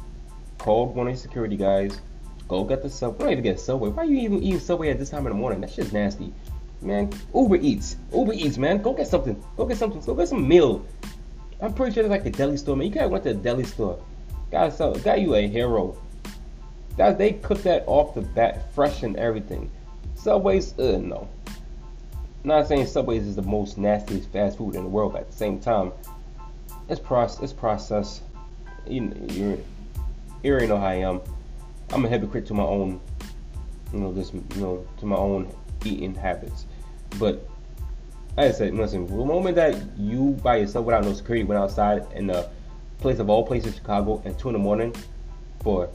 of 0.66 0.94
the 0.94 1.16
security 1.16 1.56
guys, 1.56 2.00
Go 2.48 2.64
get 2.64 2.82
the 2.82 2.88
Subway. 2.88 3.18
Don't 3.18 3.32
even 3.32 3.44
get 3.44 3.60
Subway. 3.60 3.90
Why 3.90 4.02
are 4.02 4.06
you 4.06 4.18
even 4.20 4.42
eating 4.42 4.58
Subway 4.58 4.88
at 4.88 4.98
this 4.98 5.10
time 5.10 5.26
in 5.26 5.32
the 5.32 5.38
morning? 5.38 5.60
That 5.60 5.70
shit's 5.70 5.92
nasty. 5.92 6.32
Man, 6.80 7.12
Uber 7.34 7.56
Eats. 7.56 7.96
Uber 8.12 8.32
Eats, 8.32 8.56
man. 8.56 8.80
Go 8.80 8.94
get 8.94 9.06
something. 9.06 9.42
Go 9.56 9.66
get 9.66 9.76
something. 9.76 10.00
Go 10.00 10.14
get 10.14 10.28
some 10.28 10.48
meal. 10.48 10.86
I'm 11.60 11.74
pretty 11.74 11.92
sure 11.92 12.04
it's 12.04 12.10
like 12.10 12.24
a 12.24 12.30
deli 12.30 12.56
store, 12.56 12.76
man. 12.76 12.86
You 12.86 12.94
gotta 12.94 13.08
went 13.08 13.24
to 13.24 13.30
a 13.30 13.34
deli 13.34 13.64
store. 13.64 14.02
Got 14.50 14.72
so 14.72 14.94
got 14.94 15.20
you 15.20 15.34
a 15.34 15.46
hero. 15.46 15.98
That 16.96 17.18
they 17.18 17.34
cook 17.34 17.62
that 17.64 17.84
off 17.86 18.14
the 18.14 18.22
bat, 18.22 18.72
fresh 18.74 19.02
and 19.02 19.16
everything. 19.16 19.70
Subways, 20.14 20.76
uh, 20.78 20.98
no. 20.98 21.28
not 22.44 22.66
saying 22.66 22.86
Subways 22.86 23.26
is 23.26 23.36
the 23.36 23.42
most 23.42 23.76
nastiest 23.76 24.30
fast 24.30 24.56
food 24.56 24.74
in 24.74 24.84
the 24.84 24.88
world, 24.88 25.12
but 25.12 25.22
at 25.22 25.30
the 25.30 25.36
same 25.36 25.60
time, 25.60 25.92
it's 26.88 26.98
process. 26.98 27.42
It's 27.42 27.52
processed. 27.52 28.22
You, 28.86 29.12
you, 29.28 29.64
you 30.42 30.52
already 30.52 30.66
know 30.66 30.78
how 30.78 30.86
I 30.86 30.94
am. 30.94 31.20
I'm 31.90 32.04
a 32.04 32.08
hypocrite 32.08 32.46
to 32.46 32.54
my 32.54 32.64
own, 32.64 33.00
you 33.92 34.00
know, 34.00 34.12
this, 34.12 34.32
you 34.32 34.42
know, 34.56 34.86
to 34.98 35.06
my 35.06 35.16
own 35.16 35.52
eating 35.84 36.14
habits. 36.14 36.66
But 37.18 37.48
like 38.36 38.48
I 38.48 38.52
said, 38.52 38.74
listen, 38.74 39.06
the 39.06 39.24
moment 39.24 39.56
that 39.56 39.76
you 39.96 40.38
by 40.42 40.56
yourself 40.56 40.86
without 40.86 41.04
no 41.04 41.12
security 41.12 41.44
went 41.44 41.60
outside 41.60 42.06
in 42.14 42.26
the 42.28 42.48
place 42.98 43.18
of 43.18 43.30
all 43.30 43.44
places, 43.44 43.74
Chicago, 43.74 44.22
at 44.24 44.38
two 44.38 44.48
in 44.48 44.52
the 44.52 44.58
morning 44.58 44.94
for 45.60 45.88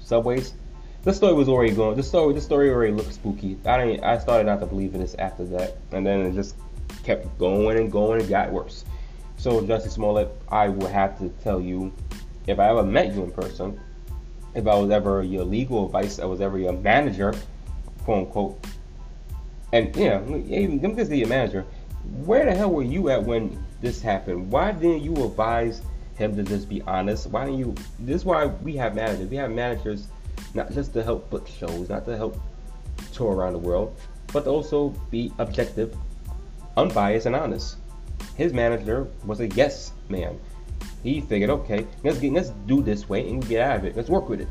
subways, 0.00 0.54
the 1.02 1.12
story 1.12 1.34
was 1.34 1.48
already 1.48 1.74
going. 1.74 1.96
The 1.96 2.02
story, 2.02 2.34
the 2.34 2.40
story 2.40 2.70
already 2.70 2.92
looked 2.92 3.12
spooky. 3.14 3.58
I 3.64 3.84
didn't. 3.84 4.04
I 4.04 4.18
started 4.18 4.44
not 4.44 4.60
to 4.60 4.66
believe 4.66 4.94
in 4.94 5.00
this 5.00 5.14
after 5.14 5.44
that, 5.46 5.76
and 5.92 6.06
then 6.06 6.20
it 6.20 6.34
just 6.34 6.56
kept 7.04 7.38
going 7.38 7.78
and 7.78 7.90
going 7.90 8.20
and 8.20 8.28
got 8.28 8.52
worse. 8.52 8.84
So, 9.38 9.62
Jussie 9.62 9.90
Smollett, 9.90 10.30
I 10.50 10.68
will 10.68 10.88
have 10.88 11.18
to 11.18 11.30
tell 11.42 11.60
you, 11.60 11.92
if 12.46 12.58
I 12.58 12.68
ever 12.68 12.82
met 12.82 13.14
you 13.14 13.24
in 13.24 13.30
person, 13.30 13.80
if 14.54 14.66
I 14.66 14.74
was 14.74 14.90
ever 14.90 15.22
your 15.22 15.44
legal 15.44 15.86
advice, 15.86 16.18
I 16.18 16.24
was 16.24 16.40
ever 16.40 16.58
your 16.58 16.72
manager, 16.72 17.34
quote 18.04 18.26
unquote. 18.26 18.66
And 19.72 19.94
yeah, 19.94 20.20
even 20.48 20.80
them 20.80 20.96
just 20.96 21.10
be 21.10 21.18
your 21.18 21.28
manager. 21.28 21.64
Where 22.24 22.44
the 22.44 22.54
hell 22.54 22.70
were 22.70 22.82
you 22.82 23.10
at 23.10 23.22
when 23.22 23.64
this 23.80 24.02
happened? 24.02 24.50
Why 24.50 24.72
didn't 24.72 25.02
you 25.02 25.14
advise 25.24 25.82
him 26.16 26.34
to 26.36 26.42
just 26.42 26.68
be 26.68 26.82
honest? 26.82 27.28
Why 27.28 27.44
didn't 27.44 27.60
you? 27.60 27.74
This 28.00 28.16
is 28.16 28.24
why 28.24 28.46
we 28.46 28.74
have 28.76 28.94
managers. 28.94 29.28
We 29.28 29.36
have 29.36 29.50
managers 29.50 30.08
not 30.54 30.72
just 30.72 30.92
to 30.94 31.02
help 31.02 31.30
book 31.30 31.46
shows, 31.46 31.88
not 31.88 32.04
to 32.06 32.16
help 32.16 32.40
tour 33.12 33.34
around 33.34 33.52
the 33.52 33.58
world, 33.58 33.96
but 34.32 34.44
to 34.44 34.50
also 34.50 34.88
be 35.10 35.32
objective, 35.38 35.96
unbiased, 36.76 37.26
and 37.26 37.36
honest. 37.36 37.76
His 38.36 38.52
manager 38.52 39.06
was 39.24 39.40
a 39.40 39.48
yes 39.48 39.92
man. 40.08 40.38
He 41.02 41.20
figured, 41.20 41.50
okay, 41.50 41.86
let's 42.04 42.18
get, 42.18 42.32
let's 42.32 42.50
do 42.66 42.82
this 42.82 43.08
way 43.08 43.28
and 43.28 43.46
get 43.48 43.62
out 43.62 43.78
of 43.78 43.84
it. 43.84 43.96
Let's 43.96 44.10
work 44.10 44.28
with 44.28 44.40
it. 44.40 44.48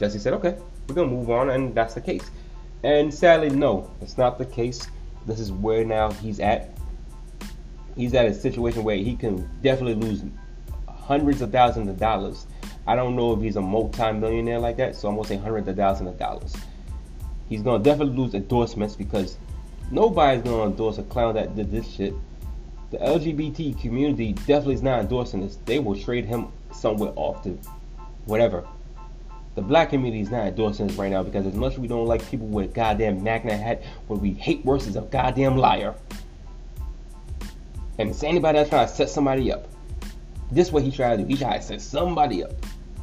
Jesse 0.00 0.18
said, 0.18 0.32
okay, 0.34 0.56
we're 0.88 0.94
gonna 0.94 1.08
move 1.08 1.30
on, 1.30 1.50
and 1.50 1.74
that's 1.74 1.94
the 1.94 2.00
case. 2.00 2.30
And 2.82 3.12
sadly, 3.12 3.50
no, 3.50 3.90
it's 4.00 4.18
not 4.18 4.38
the 4.38 4.44
case. 4.44 4.88
This 5.26 5.40
is 5.40 5.52
where 5.52 5.84
now 5.84 6.10
he's 6.12 6.40
at. 6.40 6.76
He's 7.96 8.14
at 8.14 8.26
a 8.26 8.34
situation 8.34 8.84
where 8.84 8.96
he 8.96 9.16
can 9.16 9.48
definitely 9.62 9.94
lose 9.94 10.22
hundreds 10.88 11.40
of 11.40 11.50
thousands 11.50 11.88
of 11.88 11.98
dollars. 11.98 12.46
I 12.86 12.94
don't 12.94 13.16
know 13.16 13.32
if 13.32 13.40
he's 13.40 13.56
a 13.56 13.60
multi-millionaire 13.60 14.58
like 14.58 14.76
that, 14.76 14.94
so 14.94 15.08
I'm 15.08 15.16
gonna 15.16 15.28
say 15.28 15.36
hundreds 15.36 15.68
of 15.68 15.76
thousands 15.76 16.10
of 16.10 16.18
dollars. 16.18 16.54
He's 17.48 17.62
gonna 17.62 17.82
definitely 17.82 18.16
lose 18.16 18.34
endorsements 18.34 18.96
because 18.96 19.38
nobody's 19.90 20.42
gonna 20.42 20.64
endorse 20.64 20.98
a 20.98 21.04
clown 21.04 21.34
that 21.34 21.56
did 21.56 21.70
this 21.70 21.88
shit. 21.88 22.12
The 22.96 23.04
LGBT 23.04 23.78
community 23.78 24.32
definitely 24.32 24.74
is 24.74 24.82
not 24.82 25.00
endorsing 25.00 25.42
this. 25.42 25.58
They 25.66 25.80
will 25.80 25.98
trade 26.00 26.24
him 26.24 26.48
somewhere 26.72 27.12
off 27.14 27.42
to 27.42 27.58
whatever 28.24 28.66
the 29.54 29.60
black 29.60 29.90
community 29.90 30.22
is 30.22 30.30
not 30.30 30.46
endorsing 30.46 30.86
this 30.86 30.96
right 30.96 31.10
now 31.10 31.22
because 31.22 31.46
as 31.46 31.54
much 31.54 31.74
as 31.74 31.78
we 31.78 31.88
don't 31.88 32.06
like 32.06 32.26
people 32.30 32.46
with 32.46 32.70
a 32.70 32.74
goddamn 32.74 33.22
magna 33.22 33.54
hat, 33.54 33.82
what 34.06 34.20
we 34.20 34.32
hate 34.32 34.64
worse 34.64 34.86
is 34.86 34.96
a 34.96 35.02
goddamn 35.02 35.58
liar. 35.58 35.94
And 37.98 38.08
it's 38.10 38.22
anybody 38.22 38.58
that's 38.58 38.70
trying 38.70 38.86
to 38.86 38.94
set 38.94 39.10
somebody 39.10 39.52
up. 39.52 39.68
This 40.50 40.72
what 40.72 40.82
he 40.82 40.90
tried 40.90 41.16
to 41.16 41.22
do. 41.22 41.28
He 41.28 41.36
tried 41.36 41.58
to 41.58 41.62
set 41.62 41.82
somebody 41.82 42.44
up. 42.44 42.52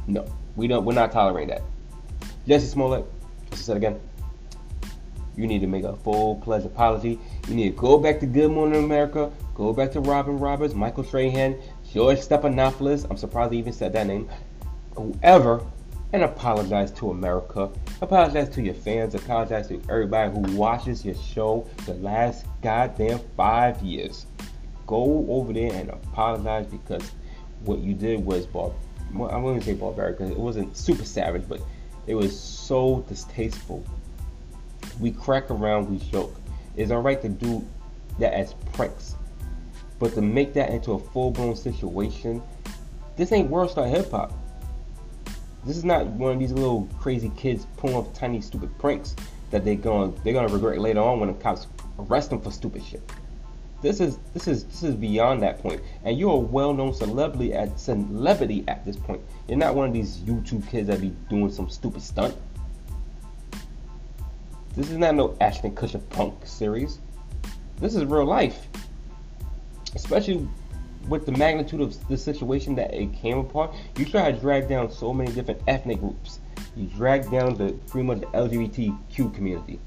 No, 0.08 0.26
we 0.56 0.66
don't. 0.66 0.84
We're 0.84 0.94
not 0.94 1.12
tolerating 1.12 1.50
that. 1.50 1.62
Jesse 2.48 2.66
Smollett, 2.66 3.04
I 3.52 3.54
said 3.54 3.76
again, 3.76 4.00
you 5.36 5.46
need 5.46 5.60
to 5.60 5.68
make 5.68 5.84
a 5.84 5.94
full 5.96 6.36
pledge 6.36 6.64
apology. 6.64 7.18
You 7.48 7.54
need 7.54 7.70
to 7.70 7.76
go 7.76 7.98
back 7.98 8.18
to 8.20 8.26
Good 8.26 8.50
Morning 8.50 8.82
America. 8.82 9.30
Go 9.54 9.72
back 9.72 9.92
to 9.92 10.00
Robin 10.00 10.38
Roberts, 10.38 10.74
Michael 10.74 11.04
Strahan, 11.04 11.56
George 11.92 12.18
Stephanopoulos. 12.18 13.06
I'm 13.08 13.16
surprised 13.16 13.52
he 13.52 13.58
even 13.58 13.72
said 13.72 13.92
that 13.92 14.06
name. 14.06 14.28
Whoever 14.96 15.64
and 16.12 16.22
apologize 16.22 16.92
to 16.92 17.10
America. 17.10 17.70
Apologize 18.00 18.48
to 18.50 18.62
your 18.62 18.74
fans. 18.74 19.14
Apologize 19.14 19.66
to 19.66 19.82
everybody 19.88 20.30
who 20.32 20.56
watches 20.56 21.04
your 21.04 21.16
show 21.16 21.68
the 21.86 21.94
last 21.94 22.46
goddamn 22.62 23.18
five 23.36 23.82
years. 23.82 24.26
Go 24.86 25.26
over 25.28 25.52
there 25.52 25.72
and 25.72 25.90
apologize 25.90 26.66
because 26.66 27.10
what 27.64 27.80
you 27.80 27.94
did 27.94 28.24
was 28.24 28.46
bar. 28.46 28.70
I 29.12 29.36
wouldn't 29.36 29.64
say 29.64 29.74
barbaric 29.74 30.18
because 30.18 30.30
it 30.30 30.38
wasn't 30.38 30.76
super 30.76 31.04
savage, 31.04 31.48
but 31.48 31.60
it 32.06 32.14
was 32.14 32.38
so 32.38 33.04
distasteful. 33.08 33.84
We 35.00 35.10
crack 35.10 35.50
around, 35.50 35.90
we 35.90 35.98
joke. 36.10 36.34
It's 36.76 36.92
alright 36.92 37.22
to 37.22 37.28
do 37.28 37.66
that 38.18 38.34
as 38.34 38.54
pranks, 38.72 39.16
but 40.04 40.12
to 40.14 40.20
make 40.20 40.52
that 40.52 40.68
into 40.68 40.92
a 40.92 40.98
full-blown 40.98 41.56
situation, 41.56 42.42
this 43.16 43.32
ain't 43.32 43.48
world 43.48 43.70
star 43.70 43.86
hip 43.86 44.10
hop. 44.10 44.34
This 45.64 45.78
is 45.78 45.84
not 45.84 46.04
one 46.08 46.32
of 46.32 46.38
these 46.38 46.52
little 46.52 46.86
crazy 47.00 47.32
kids 47.38 47.66
pulling 47.78 47.96
off 47.96 48.12
tiny 48.12 48.42
stupid 48.42 48.78
pranks 48.78 49.16
that 49.50 49.64
they're 49.64 49.76
going 49.76 50.14
they're 50.22 50.34
gonna 50.34 50.52
regret 50.52 50.78
later 50.78 51.00
on 51.00 51.20
when 51.20 51.30
the 51.30 51.34
cops 51.36 51.68
arrest 51.98 52.28
them 52.28 52.42
for 52.42 52.50
stupid 52.50 52.84
shit. 52.84 53.00
This 53.80 53.98
is 53.98 54.18
this 54.34 54.46
is 54.46 54.64
this 54.64 54.82
is 54.82 54.94
beyond 54.94 55.42
that 55.42 55.62
point. 55.62 55.80
point, 55.80 55.90
and 56.04 56.18
you're 56.18 56.34
a 56.34 56.36
well-known 56.36 56.92
celebrity 56.92 57.54
at 57.54 57.80
celebrity 57.80 58.62
at 58.68 58.84
this 58.84 58.96
point. 58.96 59.22
You're 59.48 59.56
not 59.56 59.74
one 59.74 59.88
of 59.88 59.94
these 59.94 60.18
YouTube 60.18 60.68
kids 60.68 60.88
that 60.88 61.00
be 61.00 61.16
doing 61.30 61.50
some 61.50 61.70
stupid 61.70 62.02
stunt. 62.02 62.36
This 64.76 64.90
is 64.90 64.98
not 64.98 65.14
no 65.14 65.34
Ashton 65.40 65.74
Kutcher 65.74 66.02
punk 66.10 66.34
series. 66.44 66.98
This 67.78 67.94
is 67.94 68.04
real 68.04 68.26
life, 68.26 68.68
especially 69.94 70.48
with 71.08 71.26
the 71.26 71.32
magnitude 71.32 71.80
of 71.80 72.08
the 72.08 72.16
situation 72.16 72.74
that 72.76 72.94
it 72.94 73.12
came 73.12 73.38
upon, 73.38 73.74
you 73.96 74.04
try 74.04 74.32
to 74.32 74.38
drag 74.38 74.68
down 74.68 74.90
so 74.90 75.12
many 75.12 75.32
different 75.32 75.60
ethnic 75.66 76.00
groups. 76.00 76.40
You 76.76 76.86
drag 76.86 77.30
down 77.30 77.56
the 77.56 77.72
pretty 77.88 78.06
much 78.06 78.20
the 78.20 78.26
LGBTQ 78.26 79.34
community 79.34 79.78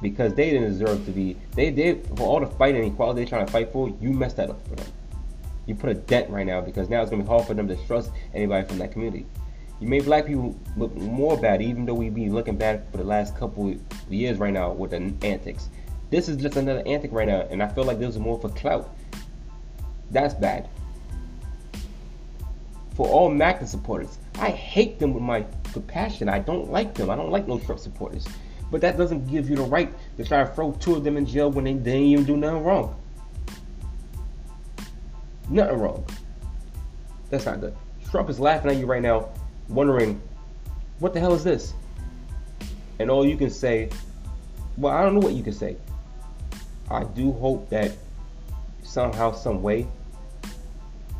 because 0.00 0.34
they 0.34 0.50
didn't 0.50 0.70
deserve 0.70 1.04
to 1.06 1.12
be. 1.12 1.36
They 1.54 1.70
did 1.70 2.06
for 2.16 2.22
all 2.24 2.40
the 2.40 2.46
fight 2.46 2.74
and 2.74 2.84
equality 2.84 3.20
they're 3.20 3.28
trying 3.28 3.46
to 3.46 3.52
fight 3.52 3.72
for. 3.72 3.88
You 4.00 4.10
messed 4.10 4.36
that 4.36 4.50
up 4.50 4.66
for 4.68 4.74
them. 4.74 4.86
You 5.66 5.74
put 5.74 5.90
a 5.90 5.94
dent 5.94 6.28
right 6.28 6.46
now 6.46 6.60
because 6.60 6.88
now 6.88 7.00
it's 7.02 7.10
gonna 7.10 7.22
be 7.22 7.28
hard 7.28 7.46
for 7.46 7.54
them 7.54 7.68
to 7.68 7.76
trust 7.86 8.10
anybody 8.34 8.66
from 8.66 8.78
that 8.78 8.92
community. 8.92 9.26
You 9.80 9.88
made 9.88 10.04
black 10.04 10.26
people 10.26 10.56
look 10.76 10.94
more 10.94 11.36
bad, 11.36 11.62
even 11.62 11.86
though 11.86 11.94
we've 11.94 12.14
been 12.14 12.34
looking 12.34 12.56
bad 12.56 12.84
for 12.90 12.98
the 12.98 13.04
last 13.04 13.36
couple 13.36 13.74
years 14.08 14.38
right 14.38 14.52
now 14.52 14.72
with 14.72 14.90
the 14.90 15.26
antics. 15.26 15.68
This 16.12 16.28
is 16.28 16.36
just 16.36 16.56
another 16.56 16.84
antic 16.86 17.10
right 17.10 17.26
now, 17.26 17.40
and 17.50 17.60
I 17.60 17.66
feel 17.66 17.82
like 17.82 17.98
this 17.98 18.10
is 18.10 18.20
more 18.20 18.38
for 18.38 18.50
clout 18.50 18.94
that's 20.12 20.34
bad. 20.34 20.68
For 22.94 23.08
all 23.08 23.30
MAGA 23.30 23.66
supporters, 23.66 24.18
I 24.38 24.50
hate 24.50 24.98
them 24.98 25.14
with 25.14 25.22
my 25.22 25.46
compassion. 25.72 26.28
I 26.28 26.38
don't 26.38 26.70
like 26.70 26.94
them. 26.94 27.08
I 27.08 27.16
don't 27.16 27.30
like 27.30 27.48
no 27.48 27.58
Trump 27.58 27.80
supporters. 27.80 28.28
But 28.70 28.82
that 28.82 28.98
doesn't 28.98 29.26
give 29.26 29.48
you 29.48 29.56
the 29.56 29.62
right 29.62 29.92
to 30.18 30.24
try 30.24 30.44
to 30.44 30.50
throw 30.54 30.72
two 30.72 30.94
of 30.94 31.04
them 31.04 31.16
in 31.16 31.24
jail 31.24 31.50
when 31.50 31.64
they 31.64 31.72
didn't 31.72 32.02
even 32.02 32.24
do 32.24 32.36
nothing 32.36 32.62
wrong. 32.62 32.94
Nothing 35.48 35.78
wrong. 35.78 36.04
That's 37.30 37.46
not 37.46 37.60
good. 37.60 37.74
Trump 38.10 38.28
is 38.28 38.38
laughing 38.38 38.70
at 38.70 38.76
you 38.76 38.84
right 38.84 39.00
now, 39.00 39.30
wondering, 39.68 40.20
what 40.98 41.14
the 41.14 41.20
hell 41.20 41.32
is 41.32 41.42
this? 41.42 41.72
And 42.98 43.10
all 43.10 43.26
you 43.26 43.38
can 43.38 43.48
say, 43.48 43.88
well, 44.76 44.94
I 44.94 45.02
don't 45.02 45.14
know 45.14 45.20
what 45.20 45.32
you 45.32 45.42
can 45.42 45.54
say. 45.54 45.76
I 46.92 47.04
do 47.04 47.32
hope 47.32 47.68
that 47.70 47.92
somehow, 48.82 49.32
some 49.32 49.62
way, 49.62 49.86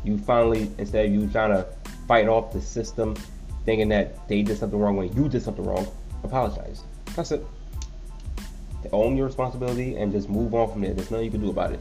you 0.03 0.17
finally, 0.17 0.69
instead 0.77 1.05
of 1.05 1.11
you 1.11 1.27
trying 1.29 1.51
to 1.51 1.65
fight 2.07 2.27
off 2.27 2.53
the 2.53 2.61
system, 2.61 3.15
thinking 3.65 3.89
that 3.89 4.27
they 4.27 4.41
did 4.41 4.57
something 4.57 4.77
wrong 4.77 4.97
when 4.97 5.13
you 5.13 5.29
did 5.29 5.41
something 5.41 5.65
wrong, 5.65 5.87
apologize. 6.23 6.83
That's 7.15 7.31
it. 7.31 7.45
Own 8.91 9.15
your 9.15 9.25
responsibility 9.25 9.95
and 9.95 10.11
just 10.11 10.29
move 10.29 10.53
on 10.53 10.69
from 10.71 10.81
there. 10.81 10.93
There's 10.93 11.09
nothing 11.09 11.25
you 11.25 11.31
can 11.31 11.41
do 11.41 11.49
about 11.49 11.71
it. 11.71 11.79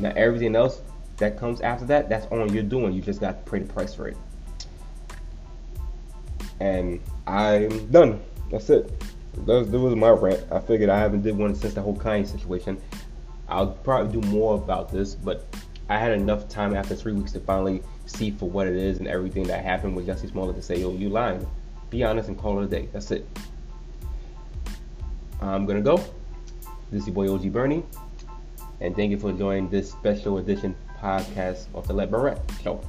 Now, 0.00 0.12
everything 0.16 0.56
else 0.56 0.80
that 1.18 1.38
comes 1.38 1.60
after 1.60 1.84
that, 1.86 2.08
that's 2.08 2.26
on 2.32 2.52
your 2.52 2.64
doing. 2.64 2.92
You 2.92 3.00
just 3.00 3.20
got 3.20 3.44
to 3.44 3.50
pay 3.50 3.60
the 3.60 3.72
price 3.72 3.94
for 3.94 4.08
it. 4.08 4.16
And 6.58 7.00
I'm 7.26 7.90
done. 7.90 8.20
That's 8.50 8.68
it. 8.70 8.92
That 9.46 9.52
was, 9.52 9.70
that 9.70 9.78
was 9.78 9.94
my 9.94 10.10
rant. 10.10 10.44
I 10.50 10.60
figured 10.60 10.90
I 10.90 10.98
haven't 10.98 11.22
did 11.22 11.36
one 11.36 11.54
since 11.54 11.74
the 11.74 11.80
whole 11.80 11.96
Kanye 11.96 12.26
situation. 12.26 12.80
I'll 13.52 13.66
probably 13.66 14.20
do 14.20 14.26
more 14.28 14.54
about 14.54 14.90
this, 14.90 15.14
but 15.14 15.54
I 15.90 15.98
had 15.98 16.12
enough 16.12 16.48
time 16.48 16.74
after 16.74 16.94
three 16.94 17.12
weeks 17.12 17.32
to 17.32 17.40
finally 17.40 17.82
see 18.06 18.30
for 18.30 18.48
what 18.48 18.66
it 18.66 18.76
is 18.76 18.98
and 18.98 19.06
everything 19.06 19.44
that 19.44 19.62
happened 19.62 19.94
with 19.94 20.06
Jussie 20.06 20.30
Smollett 20.30 20.56
to 20.56 20.62
say, 20.62 20.80
yo, 20.80 20.92
you 20.94 21.10
lying. 21.10 21.46
Be 21.90 22.02
honest 22.02 22.28
and 22.28 22.38
call 22.38 22.60
it 22.60 22.64
a 22.64 22.66
day. 22.66 22.88
That's 22.94 23.10
it. 23.10 23.28
I'm 25.42 25.66
gonna 25.66 25.82
go. 25.82 25.98
This 26.90 27.02
is 27.02 27.08
your 27.08 27.14
boy 27.14 27.32
OG 27.32 27.52
Bernie, 27.52 27.82
and 28.80 28.96
thank 28.96 29.10
you 29.10 29.18
for 29.18 29.32
joining 29.32 29.68
this 29.68 29.90
special 29.90 30.38
edition 30.38 30.74
podcast 30.98 31.66
of 31.74 31.86
the 31.86 31.92
Let 31.92 32.10
Burn 32.10 32.38
Show. 32.62 32.80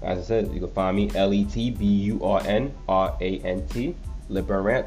As 0.00 0.18
I 0.18 0.22
said, 0.22 0.52
you 0.52 0.60
can 0.60 0.70
find 0.70 0.96
me 0.96 1.10
L 1.14 1.34
E 1.34 1.44
T 1.44 1.70
B 1.70 1.84
U 1.84 2.24
R 2.24 2.40
N 2.46 2.72
R 2.88 3.14
A 3.20 3.38
N 3.40 3.66
T, 3.68 3.94
Let 4.30 4.46
Burn 4.46 4.64
Rant, 4.64 4.86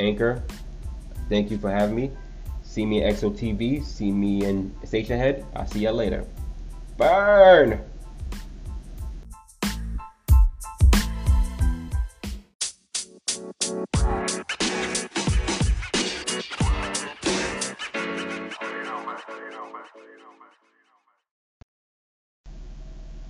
Anchor. 0.00 0.42
Thank 1.28 1.52
you 1.52 1.58
for 1.58 1.70
having 1.70 1.94
me. 1.94 2.10
See 2.70 2.86
me 2.86 3.02
at 3.02 3.16
XOTV. 3.16 3.84
See 3.84 4.12
me 4.12 4.44
in 4.44 4.72
Stationhead. 4.84 5.44
I'll 5.56 5.66
see 5.66 5.80
y'all 5.80 5.92
later. 5.92 6.24
Burn! 6.96 7.80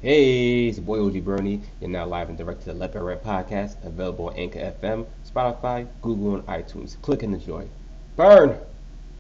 Hey, 0.02 0.68
it's 0.68 0.76
your 0.76 0.84
boy 0.84 1.02
OG 1.02 1.24
Bernie. 1.24 1.62
You're 1.80 1.88
now 1.88 2.04
live 2.04 2.28
and 2.28 2.36
direct 2.36 2.60
to 2.60 2.66
the 2.66 2.74
Let 2.74 2.94
Red 2.94 3.24
Podcast, 3.24 3.82
available 3.86 4.28
on 4.28 4.36
Anchor 4.36 4.58
FM, 4.82 5.06
Spotify, 5.26 5.86
Google, 6.02 6.34
and 6.34 6.46
iTunes. 6.46 7.00
Click 7.00 7.22
and 7.22 7.32
enjoy. 7.32 7.66
Burn! 8.16 8.58